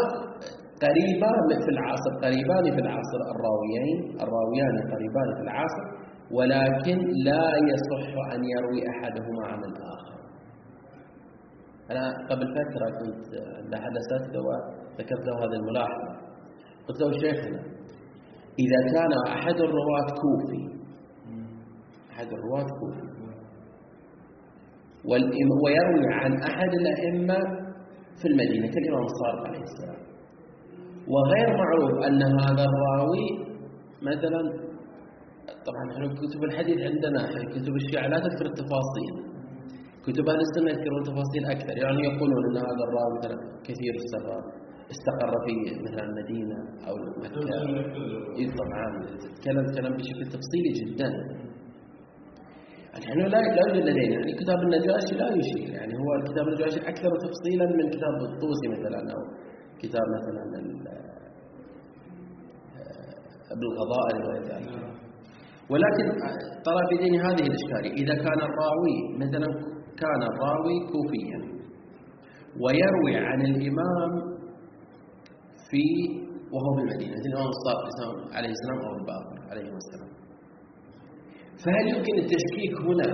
قريبان 0.85 1.49
في 1.65 1.71
العصر 1.77 2.11
قريبان 2.25 2.65
في 2.77 2.81
العصر 2.87 3.21
الراويين 3.35 3.99
الراويان 4.25 4.75
قريبان 4.95 5.29
في 5.37 5.43
العصر 5.43 5.85
ولكن 6.31 6.99
لا 7.25 7.47
يصح 7.73 8.09
أن 8.35 8.41
يروي 8.57 8.81
أحدهما 8.93 9.47
عن 9.47 9.59
الآخر. 9.65 10.19
أنا 11.91 12.27
قبل 12.31 12.47
فترة 12.57 12.91
كنت 12.99 13.25
عند 13.57 13.75
أحد 13.75 13.91
الأساتذة 13.97 14.41
وذكرت 14.47 15.25
له 15.27 15.35
هذه 15.39 15.57
الملاحظة. 15.61 16.11
قلت 16.89 17.01
له 17.01 17.13
شيخنا 17.13 17.61
إذا 18.59 18.93
كان 18.95 19.13
أحد 19.37 19.55
الرواة 19.55 20.09
كوفي 20.23 20.63
أحد 22.11 22.27
الرواة 22.27 22.67
كوفي 22.81 23.12
ويروي 25.11 26.15
عن 26.21 26.33
أحد 26.51 26.71
الأئمة 26.75 27.39
في 28.21 28.29
المدينة 28.29 28.67
كالإمام 28.75 29.05
الصادق 29.11 29.43
عليه 29.49 29.63
السلام. 29.71 30.01
وغير 31.13 31.49
معروف 31.63 32.05
أن 32.09 32.23
هذا 32.23 32.65
الراوي 32.71 33.27
مثلا 34.03 34.43
طبعا 35.67 35.85
إحنا 35.93 36.07
كتب 36.15 36.45
الحديث 36.45 36.79
عندنا 36.91 37.21
كتب 37.55 37.75
الشيعة 37.77 38.07
لا 38.09 38.19
تذكر 38.19 38.47
التفاصيل. 38.47 39.15
كتب 40.07 40.29
أهل 40.29 40.41
السنة 40.49 40.71
يذكرون 40.71 41.03
تفاصيل 41.03 41.45
أكثر 41.55 41.77
يعني 41.79 42.01
يقولون 42.11 42.43
أن 42.51 42.57
هذا 42.57 42.83
الراوي 42.89 43.19
مثلا 43.19 43.37
كثير 43.69 43.93
السفر 44.03 44.41
استقر 44.95 45.33
في 45.45 45.55
مثلا 45.87 46.05
المدينة 46.11 46.57
أو 46.89 46.95
مكة. 47.23 47.49
إيه 48.39 48.49
طبعا 48.61 48.87
تكلم 49.41 49.67
كلام 49.77 49.93
بشكل 49.97 50.23
تفصيلي 50.35 50.71
جدا. 50.81 51.09
نحن 53.01 53.19
لا 53.21 53.27
لا 53.29 53.63
يوجد 53.69 53.85
لدينا 53.89 54.15
يعني 54.15 54.33
كتاب 54.41 54.59
النجاشي 54.67 55.15
لا 55.21 55.29
يشير 55.41 55.69
يعني 55.79 55.93
هو 56.03 56.09
الكتاب 56.21 56.45
النجاشي 56.49 56.81
أكثر 56.93 57.11
تفصيلا 57.27 57.67
من 57.79 57.87
كتاب 57.95 58.15
الطوسي 58.29 58.67
مثلا 58.75 58.99
أو 59.15 59.21
كتاب 59.83 60.07
مثلا 60.17 60.43
ابن 63.55 63.65
الغضائر 63.73 64.15
وغير 64.25 64.43
ذلك. 64.53 64.71
ولكن 65.71 66.07
ترى 66.67 66.83
في 66.91 66.97
دين 67.05 67.15
هذه 67.21 67.45
الإشكالية 67.51 67.93
إذا 68.03 68.15
كان 68.15 68.41
الراوي 68.49 68.97
مثلا 69.23 69.49
كان 70.03 70.23
الراوي 70.31 70.77
كوفيا 70.93 71.41
ويروي 72.63 73.27
عن 73.27 73.41
الإمام 73.41 74.11
في 75.71 75.85
وهو 76.53 76.75
في 76.77 76.81
المدينة 76.83 77.15
الإمام 77.15 77.49
الصادق 77.57 78.35
عليه 78.37 78.49
السلام 78.57 78.79
أو 78.87 78.95
الباقر 79.01 79.51
عليه 79.51 79.63
السلام. 79.63 80.12
فهل 81.65 81.85
يمكن 81.89 82.15
التشكيك 82.23 82.75
هنا 82.87 83.09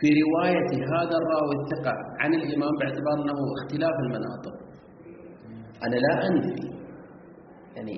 في 0.00 0.08
رواية 0.24 0.70
هذا 0.94 1.16
الراوي 1.20 1.54
الثقة 1.60 1.94
عن 2.20 2.34
الإمام 2.34 2.72
باعتبار 2.80 3.14
أنه 3.22 3.38
اختلاف 3.58 3.94
المناطق. 4.04 4.54
أنا 5.86 5.96
لا 5.96 6.14
أنفي. 6.28 6.68
يعني 7.76 7.96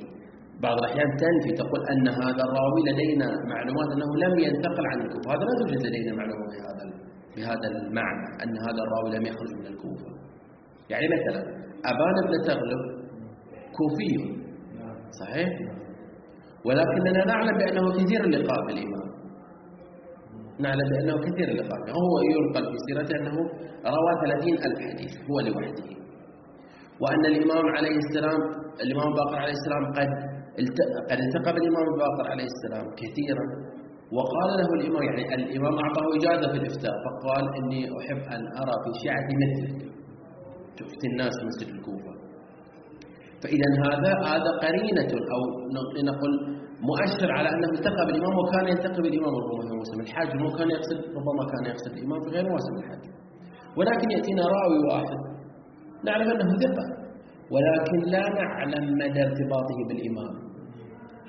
بعض 0.62 0.76
الأحيان 0.78 1.08
تنفي 1.22 1.52
تقول 1.62 1.80
أن 1.92 2.08
هذا 2.08 2.42
الراوي 2.46 2.80
لدينا 2.88 3.28
معلومات 3.52 3.88
أنه 3.94 4.10
لم 4.24 4.38
ينتقل 4.38 4.86
عن 4.92 5.00
الكوفة. 5.00 5.30
هذا 5.34 5.44
لا 5.48 5.54
توجد 5.60 5.86
لدينا 5.86 6.12
معلومات 6.16 6.50
في 6.54 6.60
هذا 6.68 6.84
بهذا 7.36 7.66
المعنى 7.72 8.26
أن 8.42 8.58
هذا 8.66 8.80
الراوي 8.86 9.10
لم 9.18 9.26
يخرج 9.26 9.50
من 9.60 9.66
الكوفة. 9.66 10.10
يعني 10.90 11.06
مثلا 11.14 11.40
أبان 11.92 12.16
بن 12.28 12.42
تغلب 12.46 12.82
كوفي. 13.78 14.44
صحيح؟ 15.20 15.48
ولكننا 16.66 17.24
نعلم 17.24 17.58
بأنه 17.58 17.92
كثير 17.92 18.24
اللقاء 18.24 18.66
بالإمام. 18.66 19.03
نعلم 20.60 20.88
بأنه 20.92 21.16
كثير 21.26 21.48
اللقاء 21.48 21.80
هو 22.00 22.14
ينقل 22.32 22.64
في 22.72 22.78
سيرته 22.86 23.16
أنه 23.20 23.36
روى 23.96 24.12
ثلاثين 24.24 24.54
ألف 24.66 24.78
حديث 24.90 25.12
هو 25.30 25.36
لوحده. 25.46 25.86
وأن 27.02 27.24
الإمام 27.32 27.66
عليه 27.76 27.96
السلام 28.04 28.40
الإمام 28.84 29.08
باقر 29.18 29.36
عليه 29.44 29.56
السلام 29.60 29.84
قد 29.96 30.10
قد 31.10 31.18
التقى 31.26 31.52
بالإمام 31.54 31.86
باقر 32.02 32.26
عليه 32.32 32.48
السلام 32.54 32.86
كثيرا. 33.00 33.46
وقال 34.16 34.50
له 34.60 34.68
الإمام 34.78 35.02
يعني 35.02 35.22
الإمام 35.34 35.74
أعطاه 35.84 36.06
إجازة 36.18 36.52
في 36.52 36.58
الإفتاء 36.62 36.94
فقال 37.04 37.44
إني 37.58 37.82
أحب 37.98 38.22
أن 38.34 38.42
أرى 38.62 38.74
في 38.84 38.90
شيعتي 39.02 39.34
مثلك 39.44 39.78
تفتي 40.78 41.06
الناس 41.12 41.34
مسجد 41.48 41.68
الكوفة. 41.74 42.13
فإذا 43.44 43.68
هذا 43.86 44.12
هذا 44.30 44.50
قرينة 44.64 45.12
أو 45.34 45.40
نقول 46.10 46.32
مؤشر 46.90 47.30
على 47.38 47.48
أنه 47.54 47.70
التقى 47.78 48.02
بالإمام 48.06 48.34
وكان 48.38 48.64
يلتقي 48.72 49.02
بالإمام 49.02 49.32
ربما 49.42 49.62
في 49.68 49.74
موسم 49.80 49.98
الحج 50.00 50.30
مو 50.42 50.48
كان 50.58 50.70
يقصد 50.76 50.98
ربما 51.18 51.44
كان 51.52 51.64
يقصد 51.72 51.92
الإمام 51.98 52.20
في 52.24 52.28
غير 52.36 52.44
موسم 52.54 52.74
الحج. 52.80 53.04
ولكن 53.78 54.10
يأتينا 54.16 54.42
راوي 54.56 54.78
واحد. 54.90 55.20
نعلم 56.04 56.28
أنه 56.34 56.50
ثقة. 56.64 56.84
ولكن 57.54 57.98
لا 58.14 58.24
نعلم 58.40 58.84
مدى 59.02 59.20
ارتباطه 59.28 59.78
بالإمام. 59.88 60.34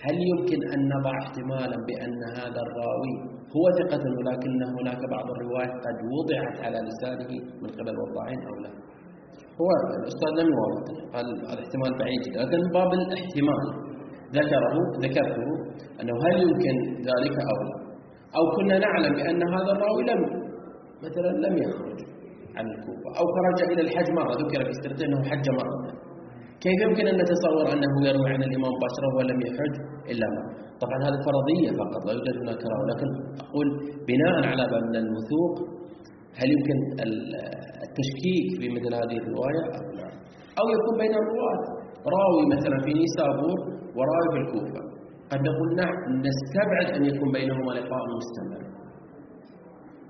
هل 0.06 0.16
يمكن 0.32 0.60
أن 0.74 0.80
نضع 0.96 1.14
احتمالا 1.24 1.78
بأن 1.88 2.20
هذا 2.40 2.60
الراوي 2.66 3.16
هو 3.56 3.66
ثقة 3.80 4.04
ولكن 4.18 4.64
هناك 4.80 5.02
بعض 5.16 5.28
الروايات 5.36 5.74
قد 5.86 5.98
وضعت 6.16 6.56
على 6.66 6.80
لسانه 6.88 7.30
من 7.62 7.70
قبل 7.80 7.96
وضاعين 8.02 8.42
أو 8.50 8.56
لا؟ 8.64 8.72
هو 9.62 9.70
الأستاذ 10.00 10.32
لم 10.40 10.48
يوافق 10.56 10.88
قال 11.14 11.26
هذا 11.50 11.62
احتمال 11.66 11.92
بعيد 12.02 12.22
جدا. 12.26 12.38
لكن 12.44 12.60
باب 12.78 12.92
الاحتمال. 13.00 13.64
ذكره 14.40 14.76
ذكرته 15.06 15.48
أنه 16.02 16.16
هل 16.26 16.36
يمكن 16.46 16.76
ذلك 17.10 17.36
أو 17.52 17.58
لا؟ 17.68 17.76
أو 18.38 18.44
كنا 18.56 18.76
نعلم 18.86 19.14
بأن 19.18 19.42
هذا 19.56 19.72
الراوي 19.76 20.04
لم 20.12 20.22
مثلا 21.06 21.32
لم 21.46 21.54
يخرج 21.66 22.00
عن 22.58 22.66
الكوفة. 22.74 23.10
أو 23.20 23.26
خرج 23.36 23.60
إلى 23.72 23.82
الحج 23.86 24.08
مرة. 24.20 24.32
ذكر 24.42 24.62
في 24.68 24.74
سيرته 24.82 25.06
أنه 25.08 25.20
حج 25.30 25.46
مرة. 25.60 25.78
كيف 26.64 26.80
يمكن 26.88 27.06
أن 27.12 27.16
نتصور 27.22 27.66
أنه 27.74 27.94
يروي 28.08 28.30
عن 28.34 28.42
الإمام 28.48 28.74
بشرة 28.86 29.10
ولم 29.18 29.40
يحج 29.48 29.76
إلا 30.12 30.26
مرة؟ 30.36 30.52
طبعا 30.84 30.98
هذه 31.08 31.20
فرضية 31.28 31.70
فقط. 31.82 32.02
لا 32.08 32.12
يوجد 32.18 32.36
هناك 32.44 32.62
راوي. 32.72 32.86
لكن 32.92 33.10
أقول 33.46 33.68
بناء 34.10 34.36
على 34.52 34.64
باب 34.72 34.84
الوثوق 35.04 35.54
هل 36.40 36.48
يمكن 36.56 36.78
التشكيك 37.86 38.48
في 38.60 38.68
مثل 38.76 38.92
هذه 39.02 39.18
الرواية؟ 39.24 39.64
أو 39.78 39.86
لا 39.98 40.08
أو 40.60 40.66
يكون 40.76 40.96
بين 41.02 41.14
الرواة. 41.22 41.62
راوي 42.18 42.44
مثلا 42.56 42.78
في 42.86 42.92
نيسابور 43.00 43.60
وراوي 43.98 44.30
في 44.34 44.40
الكوفة. 44.44 44.82
قد 45.32 45.40
نقول 45.50 45.70
نعم 45.82 45.96
نستبعد 46.28 46.88
أن 46.98 47.04
يكون 47.12 47.30
بينهما 47.38 47.72
لقاء 47.78 48.04
مستمر. 48.20 48.64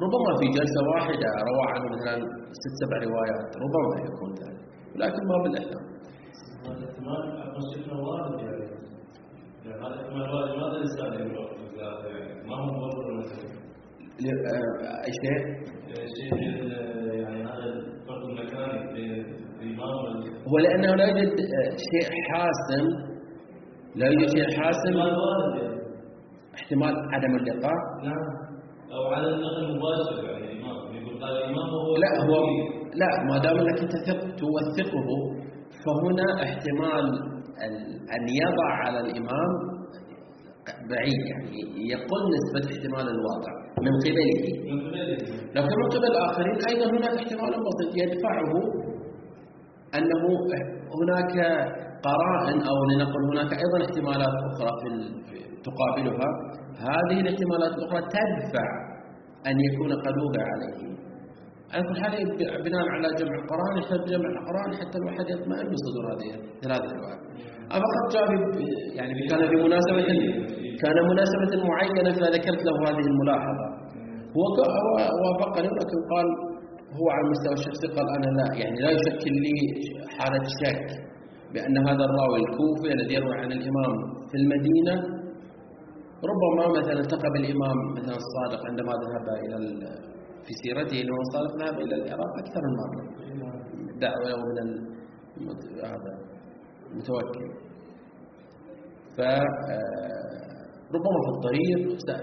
ربما 0.03 0.31
في 0.39 0.45
جلسة 0.57 0.81
واحدة 0.93 1.29
روى 1.49 1.65
عنه 1.73 1.85
مثلا 1.95 2.15
ست 2.61 2.73
سبع 2.81 2.97
روايات 3.09 3.49
ربما 3.63 3.95
يكون 4.09 4.31
ذلك. 4.41 4.61
ولكن 4.95 5.21
ما 5.31 5.37
بالاحتمال 5.43 5.85
هذا 6.65 6.77
الاحتمال 6.77 7.21
شفنا 7.73 7.95
وارد 8.05 8.39
يعني 8.39 8.65
هذا 9.83 9.93
الاحتمال 9.93 10.27
وارد 10.33 10.51
ماذا 10.61 10.75
الانسان 10.79 11.09
يعني 11.13 11.33
ما 12.47 12.55
هو 12.59 12.65
مبرر 12.73 13.17
مثلا 13.19 13.55
اي 15.07 15.11
شيء؟ 16.15 16.35
شيء 16.35 16.67
يعني 17.21 17.43
هذا 17.43 17.63
الفرق 17.63 18.23
المكاني 18.29 18.93
بين 18.93 19.25
الامام 19.61 20.23
هو 20.47 20.57
لأنه 20.57 20.95
لا 20.95 21.05
يوجد 21.05 21.35
شيء 21.89 22.09
حاسم 22.31 22.85
لا 23.95 24.07
يوجد 24.07 24.29
شيء 24.29 24.57
حاسم. 24.61 24.95
احتمال 26.55 26.95
عدم 27.13 27.35
اللقاء 27.35 27.79
نعم. 28.03 28.27
أو 28.91 29.13
على 29.13 29.27
النقل 29.27 29.63
المباشر 29.63 30.29
يعني 30.29 30.51
الإمام. 30.51 30.95
يقول 30.95 31.23
قال 31.23 31.37
الإمام 31.37 31.69
هو 31.69 31.97
لا 31.97 32.23
هو 32.25 32.45
لا 32.95 33.23
ما 33.29 33.37
دام 33.37 33.57
أنك 33.57 33.79
تثق 33.79 34.19
توثقه 34.19 35.07
فهنا 35.85 36.43
احتمال 36.43 37.05
أن 38.15 38.27
يضع 38.43 38.69
على 38.85 38.99
الإمام 38.99 39.75
بعيد 40.89 41.21
يعني 41.31 41.59
يقل 41.91 42.21
نسبة 42.35 42.75
احتمال 42.75 43.09
الواقع. 43.15 43.64
من 43.85 43.93
قبله. 44.03 44.41
لكن 45.55 45.75
من 45.81 45.89
قبل 45.95 46.05
الآخرين 46.13 46.57
أيضا 46.69 46.85
هناك 46.97 47.15
احتمال 47.21 47.53
بسيط. 47.65 47.91
يدفعه 48.01 48.51
أنه 49.97 50.23
هناك 50.97 51.33
قرائن 52.07 52.57
أو 52.69 52.77
لنقل 52.89 53.21
هناك 53.31 53.51
أيضا 53.63 53.77
احتمالات 53.85 54.35
أخرى 54.49 54.71
في 54.81 54.89
تقابلها. 55.67 56.29
هذه 56.89 57.17
الاحتمالات 57.23 57.71
الأخرى 57.77 58.01
تدفع 58.01 58.67
أن 59.47 59.55
يكون 59.67 59.91
قد 60.05 60.15
وضع 60.23 60.43
عليه. 60.53 60.95
على 61.73 61.83
كل 61.87 61.95
حال 62.01 62.11
بناء 62.63 62.85
على 62.95 63.07
جمع 63.19 63.35
القرآن 63.41 63.77
يحتاج 63.77 64.01
جمع 64.13 64.29
القرآن 64.29 64.69
حتى 64.79 64.97
الواحد 64.97 65.25
يطمئن 65.29 65.67
بصدور 65.71 66.03
هذه 66.13 66.29
ثلاث 66.63 66.81
روايات 66.93 67.21
جاء 68.13 68.25
يعني 68.97 69.13
كان 69.29 69.41
بمناسبة 69.51 70.07
كان 70.81 70.97
مناسبة 71.11 71.51
معينة 71.69 72.11
فذكرت 72.19 72.61
له 72.67 72.75
هذه 72.89 73.05
الملاحظة. 73.11 73.67
هو 74.37 74.45
وافقني 75.23 75.67
ولكن 75.67 75.99
قال 76.11 76.27
هو 76.99 77.09
على 77.09 77.23
المستوى 77.25 77.53
الشخصي 77.53 77.87
قال 77.87 78.07
أنا 78.17 78.29
لا 78.39 78.47
يعني 78.61 78.77
لا 78.85 78.89
يشكل 78.97 79.33
لي 79.45 79.57
حالة 80.17 80.43
شك 80.61 80.87
بأن 81.53 81.77
هذا 81.87 82.03
الراوي 82.09 82.39
الكوفي 82.45 82.93
الذي 82.93 83.13
يروي 83.13 83.35
عن 83.37 83.51
الإمام 83.51 83.93
في 84.29 84.35
المدينة 84.41 84.95
ربما 86.31 86.79
مثلا 86.79 86.99
التقى 86.99 87.29
بالإمام 87.33 87.77
مثلا 87.97 88.15
الصادق 88.23 88.61
عندما 88.69 88.91
ذهب 89.03 89.25
إلى 89.45 89.57
في 90.45 90.53
سيرته 90.63 90.97
الإمام 91.01 91.21
الصادق 91.27 91.51
ذهب 91.63 91.79
إلى 91.79 91.95
العراق 91.95 92.31
أكثر 92.43 92.61
من 92.67 92.73
مرة. 92.81 93.03
دعوة 93.99 94.31
من 94.53 94.67
هذا. 95.83 96.13
المتوكل 96.95 97.45
ف 99.17 99.19
ربما 100.95 101.19
في 101.25 101.31
الطريق 101.35 101.79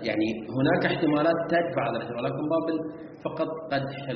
يعني 0.08 0.26
هناك 0.58 0.82
احتمالات 0.87 1.38
تدفع 1.48 1.82
هذا 1.88 1.96
الاحتمال 1.96 2.24
لكن 2.24 2.48
باب 2.52 2.66
فقط 3.24 3.48
قدح 3.72 4.08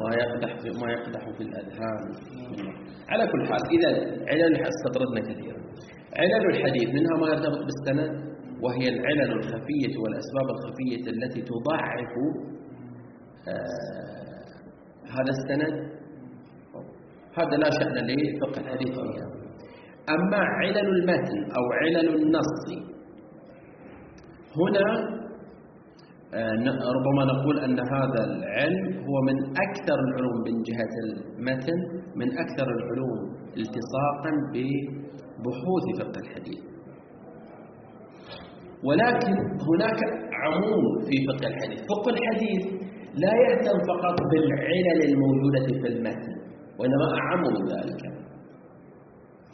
ما 0.00 0.14
يقدح 0.14 0.56
في 0.62 0.70
ما 0.70 0.92
يقدح 0.92 1.22
في 1.36 1.42
الأذهان. 1.42 2.00
على 3.08 3.26
كل 3.32 3.46
حال 3.46 3.60
إذا 3.76 3.90
علل 4.30 4.66
استطردنا 4.66 5.20
كثيرا. 5.20 5.60
علل 6.16 6.46
الحديث 6.50 6.88
منها 6.88 7.14
ما 7.20 7.26
يرتبط 7.28 7.60
بالسند 7.68 8.34
وهي 8.62 8.88
العلل 8.88 9.32
الخفية 9.32 9.98
والأسباب 10.02 10.46
الخفية 10.54 11.10
التي 11.10 11.42
تضعف 11.42 12.12
آه 13.48 14.24
هذا 15.16 15.30
السند. 15.36 15.93
هذا 17.38 17.56
لا 17.56 17.70
شأن 17.70 17.96
لفقه 18.06 18.60
الحديث 18.60 18.92
فيها 18.94 19.28
أما 20.14 20.36
علل 20.36 20.78
المتن 20.78 21.38
أو 21.56 21.64
علل 21.82 22.08
النص 22.22 22.84
هنا 24.60 25.14
آه 26.34 26.78
ربما 26.96 27.24
نقول 27.32 27.58
أن 27.58 27.78
هذا 27.80 28.24
العلم 28.24 28.86
هو 29.08 29.16
من 29.28 29.36
أكثر 29.66 29.98
العلوم 30.08 30.36
من 30.46 30.62
جهة 30.68 30.94
المتن 31.04 31.78
من 32.16 32.28
أكثر 32.38 32.66
العلوم 32.76 33.18
التصاقا 33.56 34.30
ببحوث 34.52 35.84
فقه 35.98 36.20
الحديث. 36.20 36.62
ولكن 38.88 39.34
هناك 39.68 40.00
عموم 40.44 40.84
في 41.06 41.16
فقه 41.28 41.46
الحديث. 41.48 41.78
فقه 41.92 42.10
الحديث 42.16 42.62
لا 43.14 43.32
يهتم 43.44 43.78
فقط 43.92 44.16
بالعلل 44.30 44.98
الموجودة 45.10 45.66
في 45.82 45.88
المتن. 45.94 46.43
وإنما 46.78 47.06
أعم 47.18 47.40
من 47.42 47.64
ذلك. 47.74 48.02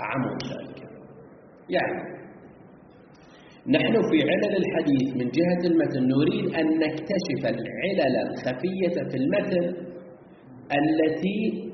أعم 0.01 0.21
من 0.21 0.39
ذلك. 0.53 0.79
يعني 1.77 2.11
نحن 3.77 3.93
في 4.11 4.19
علل 4.31 4.57
الحديث 4.63 5.09
من 5.17 5.27
جهة 5.39 5.63
المتن 5.71 6.03
نريد 6.09 6.55
أن 6.55 6.67
نكتشف 6.79 7.41
العلل 7.45 8.15
الخفية 8.27 8.97
في 9.11 9.17
المتن 9.17 9.65
التي 10.81 11.71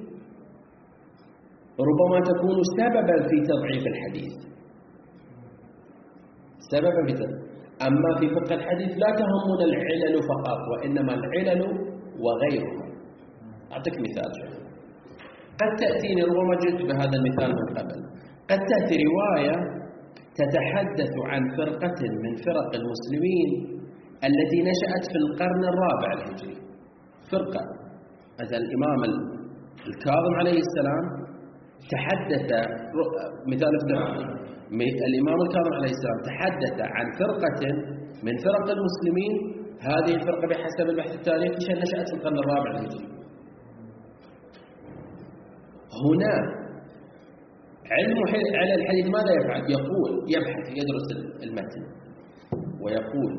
ربما 1.89 2.21
تكون 2.21 2.59
سببا 2.79 3.29
في 3.29 3.37
تضعيف 3.51 3.87
الحديث. 3.87 4.33
سببا 6.73 7.07
في 7.07 7.13
تضعيف. 7.13 7.47
أما 7.87 8.21
في 8.21 8.29
فقه 8.29 8.55
الحديث 8.55 8.89
لا 8.89 9.11
تهمنا 9.21 9.65
العلل 9.65 10.15
فقط 10.23 10.59
وإنما 10.73 11.15
العلل 11.15 11.63
وغيرها. 12.21 12.87
أعطيك 13.73 13.95
مثال 13.95 14.31
شوف 14.41 14.66
قد 15.61 15.71
تأتيني 15.83 16.23
ربما 16.31 16.55
جئت 16.65 16.81
بهذا 16.89 17.17
المثال 17.21 17.51
من 17.61 17.69
قبل. 17.79 17.99
قد 18.51 18.61
تأتي 18.71 18.97
رواية 19.09 19.57
تتحدث 20.41 21.13
عن 21.31 21.43
فرقة 21.59 22.01
من 22.25 22.33
فرق 22.47 22.71
المسلمين 22.81 23.49
التي 24.29 24.59
نشأت 24.71 25.05
في 25.13 25.19
القرن 25.25 25.63
الرابع 25.73 26.09
الهجري. 26.17 26.57
فرقة. 27.33 27.63
مثل 28.41 28.57
الإمام 28.65 29.01
الكاظم 29.89 30.35
عليه 30.41 30.59
السلام 30.67 31.05
تحدث 31.95 32.47
مثال 33.53 33.73
الإمام 35.11 35.39
الكاظم 35.47 35.73
عليه 35.79 35.93
السلام 35.97 36.19
تحدث 36.31 36.77
عن 36.97 37.07
فرقة 37.21 37.63
من 38.27 38.35
فرق 38.47 38.67
المسلمين. 38.77 39.33
هذه 39.91 40.13
الفرقة 40.19 40.47
بحسب 40.51 40.87
البحث 40.91 41.13
التاريخي 41.15 41.73
نشأت 41.83 42.09
في 42.11 42.17
القرن 42.19 42.39
الرابع 42.45 42.71
الهجري. 42.71 43.09
هنا 46.05 46.35
علم 47.91 48.19
على 48.61 48.75
الحديث 48.75 49.07
ماذا 49.07 49.33
يفعل؟ 49.41 49.63
يقول 49.71 50.11
يبحث 50.35 50.67
يدرس 50.81 51.09
المتن 51.43 51.85
ويقول 52.83 53.33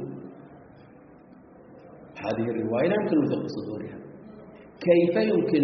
هذه 2.25 2.45
الرواية 2.51 2.87
لا 2.87 2.95
يمكن 3.01 3.17
وثوق 3.17 3.45
صدورها. 3.57 3.97
كيف 4.87 5.15
يمكن؟ 5.31 5.63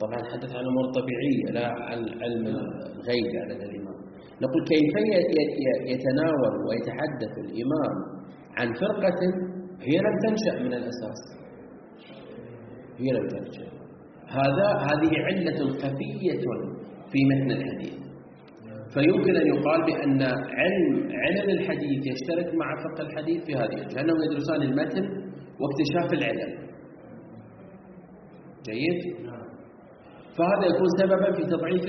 طبعا 0.00 0.18
حدث 0.32 0.50
عن 0.56 0.64
أمور 0.66 0.86
طبيعية 0.98 1.44
لا 1.52 1.66
عن 1.68 1.98
علم 2.22 2.46
الغيب 2.46 3.30
على 3.42 3.54
الإمام. 3.64 4.00
نقول 4.42 4.64
كيف 4.72 4.92
يتناول 5.92 6.54
ويتحدث 6.68 7.32
الإمام 7.38 7.94
عن 8.58 8.72
فرقة 8.72 9.20
هي 9.82 9.96
لم 9.98 10.16
تنشأ 10.26 10.62
من 10.62 10.72
الأساس؟ 10.74 11.20
هي 12.98 13.10
لم 13.12 13.28
تنشأ. 13.28 13.79
هذا 14.38 14.68
هذه 14.88 15.12
علة 15.26 15.58
خفية 15.82 16.42
في 17.12 17.18
متن 17.30 17.50
الحديث. 17.58 17.94
فيمكن 18.94 19.36
أن 19.36 19.46
يقال 19.46 19.80
بأن 19.88 20.22
علم 20.60 21.10
علم 21.24 21.50
الحديث 21.50 22.00
يشترك 22.12 22.54
مع 22.54 22.68
فقه 22.84 23.02
الحديث 23.06 23.44
في 23.44 23.52
هذه 23.54 23.80
لأنهم 23.94 24.18
يدرسان 24.26 24.62
المتن 24.62 25.04
واكتشاف 25.60 26.12
العلل 26.18 26.52
جيد؟ 28.68 29.00
فهذا 30.38 30.66
يكون 30.74 30.88
سببا 31.00 31.32
في 31.36 31.42
تضعيف 31.54 31.84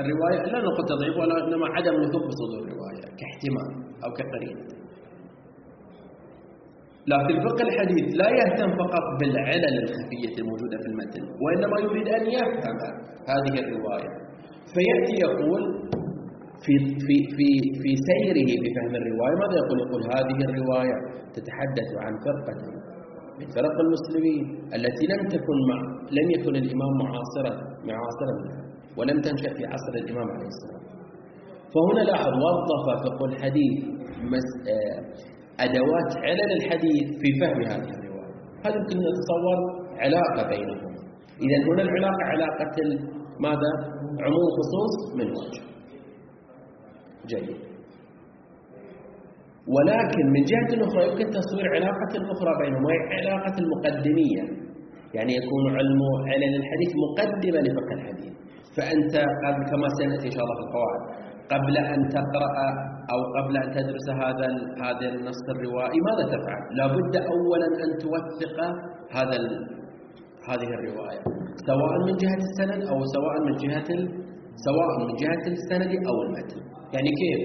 الرواية. 0.00 0.52
لا 0.52 0.58
نقول 0.58 0.84
تضعيف 0.88 1.16
ولا 1.16 1.46
إنما 1.46 1.66
عدم 1.66 1.94
وثوق 1.94 2.22
بصدور 2.28 2.60
الرواية 2.64 3.04
كاحتمال 3.20 3.70
أو 4.04 4.10
كقرينة 4.18 4.87
لكن 7.12 7.32
الفقه 7.38 7.62
الحديث 7.68 8.06
لا 8.20 8.28
يهتم 8.40 8.70
فقط 8.82 9.04
بالعلل 9.20 9.74
الخفية 9.84 10.34
الموجودة 10.40 10.76
في 10.82 10.88
المتن 10.92 11.22
وإنما 11.42 11.76
يريد 11.86 12.08
أن 12.18 12.24
يفهم 12.36 12.76
هذه 13.32 13.54
الرواية 13.62 14.10
فيأتي 14.74 15.14
يقول 15.26 15.62
في 16.64 16.74
في 17.06 17.16
في 17.36 17.48
في 17.82 17.90
سيره 18.10 18.48
بفهم 18.62 18.92
الرواية 19.00 19.34
ماذا 19.42 19.56
يقول؟ 19.62 19.78
يقول 19.86 20.02
هذه 20.16 20.38
الرواية 20.48 20.96
تتحدث 21.36 21.88
عن 22.04 22.12
فرقه 22.26 22.56
من 23.40 23.46
فرق 23.56 23.76
المسلمين 23.86 24.42
التي 24.76 25.04
لم 25.12 25.22
تكن 25.34 25.58
مع 25.70 25.78
لم 26.18 26.26
يكن 26.36 26.54
الإمام 26.62 26.92
معاصرا 27.02 27.52
معاصرا 27.90 28.34
ولم 28.98 29.20
تنشأ 29.26 29.50
في 29.56 29.62
عصر 29.72 29.92
الإمام 30.02 30.28
عليه 30.34 30.48
السلام. 30.54 30.82
فهنا 31.74 32.02
لاحظ 32.10 32.32
وظف 32.44 32.84
فقه 33.04 33.24
الحديث 33.32 33.74
أدوات 35.66 36.10
علل 36.26 36.50
الحديث 36.58 37.06
في 37.20 37.28
فهم 37.40 37.60
هذه 37.72 37.90
الرواية. 37.98 38.34
هذا 38.64 38.76
يمكن 38.80 38.96
نتصور 39.08 39.58
علاقة 40.04 40.48
بينهما. 40.52 40.90
إذا 41.44 41.58
هنا 41.68 41.82
العلاقة 41.82 42.24
علاقة 42.34 42.76
ماذا؟ 43.40 43.70
عموم 44.24 44.46
خصوص 44.58 44.94
من 45.18 45.26
وجه. 45.30 45.62
جيد 47.26 47.56
ولكن 49.76 50.24
من 50.34 50.42
جهة 50.52 50.70
أخرى 50.86 51.02
يمكن 51.10 51.26
تصوير 51.38 51.66
علاقة 51.76 52.12
أخرى 52.34 52.52
بينهم 52.62 52.84
وهي 52.84 52.98
علاقة 53.18 53.54
المقدمية 53.62 54.42
يعني 55.14 55.32
يكون 55.40 55.64
علم 55.78 56.00
علم 56.32 56.52
الحديث 56.62 56.90
مقدمة 57.04 57.58
لفقه 57.66 57.92
الحديث 57.98 58.32
فأنت 58.76 59.14
كما 59.70 59.88
سنأتي 59.98 60.26
إن 60.26 60.34
شاء 60.36 60.42
الله 60.44 60.56
في 60.58 60.64
القواعد 60.66 61.02
قبل 61.52 61.76
أن 61.76 62.00
تقرأ 62.08 62.56
أو 63.12 63.20
قبل 63.36 63.56
أن 63.56 63.70
تدرس 63.70 64.06
هذا 64.22 64.48
هذا 64.84 65.06
النص 65.14 65.42
الروائي 65.54 65.98
ماذا 66.08 66.24
تفعل؟ 66.34 66.62
لابد 66.78 67.14
أولا 67.16 67.68
أن 67.84 67.90
توثق 68.02 68.56
هذا 69.16 69.38
هذه 70.48 70.70
الرواية. 70.78 71.20
سواء 71.70 71.92
من 72.06 72.14
جهة 72.22 72.40
السند 72.48 72.82
أو 72.92 72.98
سواء 73.16 73.34
من 73.46 73.54
جهة 73.64 73.90
سواء 74.66 74.90
من 75.06 75.14
جهة 75.22 75.44
السند 75.56 75.92
أو 76.08 76.16
المتن. 76.26 76.60
يعني 76.94 77.10
كيف؟ 77.20 77.40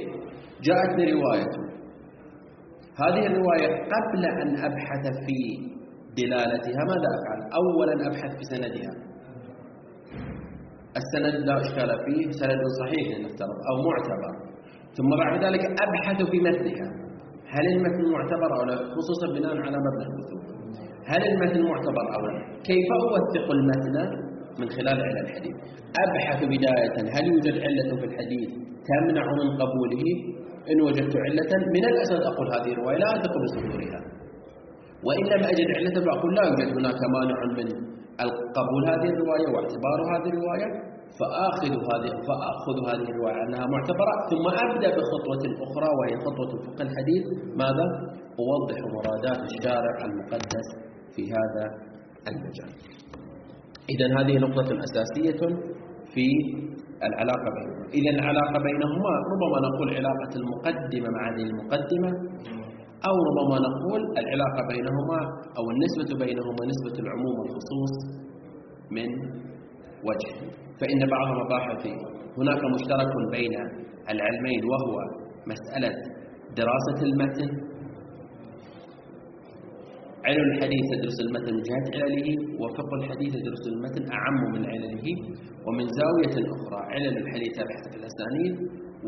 جاءتني 0.67 1.05
رواية. 1.11 1.51
هذه 3.03 3.23
الرواية 3.27 3.69
قبل 3.93 4.25
أن 4.25 4.49
أبحث 4.67 5.03
في 5.25 5.39
دلالتها 6.17 6.81
ماذا 6.91 7.09
أفعل؟ 7.17 7.39
أولا 7.61 8.07
أبحث 8.07 8.31
في 8.37 8.43
سندها. 8.43 9.12
السند 11.01 11.35
لا 11.47 11.55
إشكال 11.61 11.89
فيه 12.05 12.31
سند 12.41 12.61
صحيح 12.81 13.05
نفترض 13.23 13.57
أو 13.69 13.75
معتبر. 13.87 14.33
ثم 14.97 15.09
بعد 15.23 15.43
ذلك 15.45 15.63
أبحث 15.85 16.19
في 16.31 16.37
متنها. 16.47 16.87
هل 17.55 17.65
المتن 17.73 18.03
معتبر 18.15 18.49
أو 18.57 18.63
لا؟ 18.69 18.75
خصوصا 18.95 19.27
بناء 19.35 19.55
على 19.65 19.77
مبنى 19.85 20.05
الوثوق 20.09 20.43
هل 21.11 21.21
المتن 21.31 21.61
معتبر 21.71 22.05
أو 22.15 22.21
لا؟ 22.27 22.39
كيف 22.69 22.87
أوثق 23.01 23.47
المتن 23.57 23.95
من 24.59 24.67
خلال 24.69 24.97
علم 25.07 25.25
الحديث؟ 25.25 25.55
أبحث 26.05 26.39
بداية. 26.53 26.97
هل 27.15 27.23
يوجد 27.33 27.55
علة 27.65 27.89
في 27.99 28.05
الحديث 28.09 28.49
تمنع 28.89 29.25
من 29.39 29.47
قبوله؟ 29.61 30.03
إن 30.71 30.81
وجدت 30.81 31.15
علة 31.25 31.51
من 31.75 31.83
الأساس 31.91 32.21
أقول 32.31 32.47
هذه 32.55 32.71
الرواية 32.73 32.97
لا 32.97 33.09
أثق 33.15 33.33
بصدورها. 33.43 34.01
وإن 35.07 35.25
لم 35.33 35.43
أجد 35.51 35.67
علة 35.77 36.05
فأقول 36.05 36.35
لا 36.35 36.43
يوجد 36.49 36.69
هناك 36.77 36.99
مانع 37.15 37.39
من 37.57 37.67
قبول 38.57 38.83
هذه 38.91 39.09
الرواية 39.15 39.47
واعتبار 39.53 39.99
هذه 40.13 40.29
الرواية 40.33 40.69
فآخذ 41.19 41.73
هذه 41.91 42.11
فآخذ 42.27 42.77
هذه 42.89 43.07
الرواية 43.13 43.39
أنها 43.43 43.65
معتبرة 43.75 44.13
ثم 44.31 44.45
أبدأ 44.65 44.89
بخطوة 44.97 45.43
أخرى 45.65 45.89
وهي 45.99 46.13
خطوة 46.25 46.49
الفقه 46.57 46.81
الحديث. 46.87 47.25
ماذا؟ 47.55 47.85
أوضح 48.43 48.77
مرادات 48.95 49.39
الشارع 49.49 49.95
المقدس 50.05 50.67
في 51.15 51.23
هذا 51.37 51.65
المجال. 52.27 52.71
إذا 53.93 54.07
هذه 54.19 54.37
نقطة 54.37 54.69
أساسية 54.87 55.41
في 56.13 56.25
العلاقة 57.03 57.47
بينهما. 57.55 57.85
إذا 57.93 58.09
العلاقة 58.09 58.57
بينهما 58.63 59.11
ربما 59.31 59.57
نقول 59.67 59.87
علاقة 59.99 60.31
المقدمة 60.35 61.07
مع 61.15 61.21
هذه 61.29 61.43
المقدمة. 61.51 62.11
أو 63.09 63.15
ربما 63.29 63.57
نقول 63.67 64.01
العلاقة 64.21 64.61
بينهما 64.71 65.19
أو 65.57 65.63
النسبة 65.73 66.09
بينهما 66.25 66.61
نسبة 66.71 66.95
العموم 67.03 67.35
والخصوص 67.39 67.93
من 68.97 69.09
وجه. 70.07 70.31
فإن 70.79 70.99
بعض 71.15 71.27
مباحث 71.45 71.83
هناك 72.37 72.61
مشترك 72.75 73.11
بين 73.31 73.53
العلمين 74.13 74.61
وهو 74.71 74.95
مسألة 75.53 75.91
دراسة 76.59 76.99
المتن. 77.09 77.49
علم 80.25 80.45
الحديث 80.51 80.85
يدرس 80.97 81.17
المتن 81.25 81.53
من 81.55 81.61
جهة 81.69 81.85
علله 82.03 82.27
وفقه 82.61 82.93
الحديث 83.03 83.31
يدرس 83.35 83.63
المتن 83.73 84.03
أعم 84.11 84.37
من 84.55 84.65
علله 84.71 85.05
ومن 85.67 85.85
زاوية 85.99 86.35
أخرى 86.55 86.79
علم 86.93 87.17
الحديث 87.17 87.53
يبحث 87.61 87.83
في 87.91 87.97
الأسانيد 88.01 88.53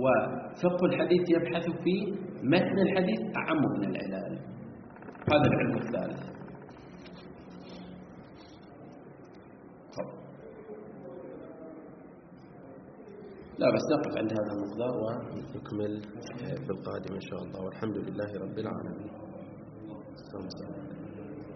وفقه 0.03 0.85
الحديث 0.85 1.23
يبحث 1.29 1.65
في 1.83 1.95
متن 2.43 2.77
الحديث 2.87 3.19
أعم 3.37 3.57
من 3.57 3.83
العلل. 3.89 4.39
هذا 5.31 5.47
العلم 5.51 5.77
الثالث. 5.77 6.35
لا 13.57 13.67
بس 13.75 13.81
نقف 13.93 14.17
عند 14.17 14.31
هذا 14.31 14.51
المقدار 14.55 14.93
ونكمل 15.03 16.01
في 16.65 16.69
القادم 16.69 17.13
إن 17.13 17.21
شاء 17.21 17.39
الله. 17.43 17.59
والحمد 17.65 17.97
لله 17.97 18.29
رب 18.43 18.57
العالمين. 18.59 19.11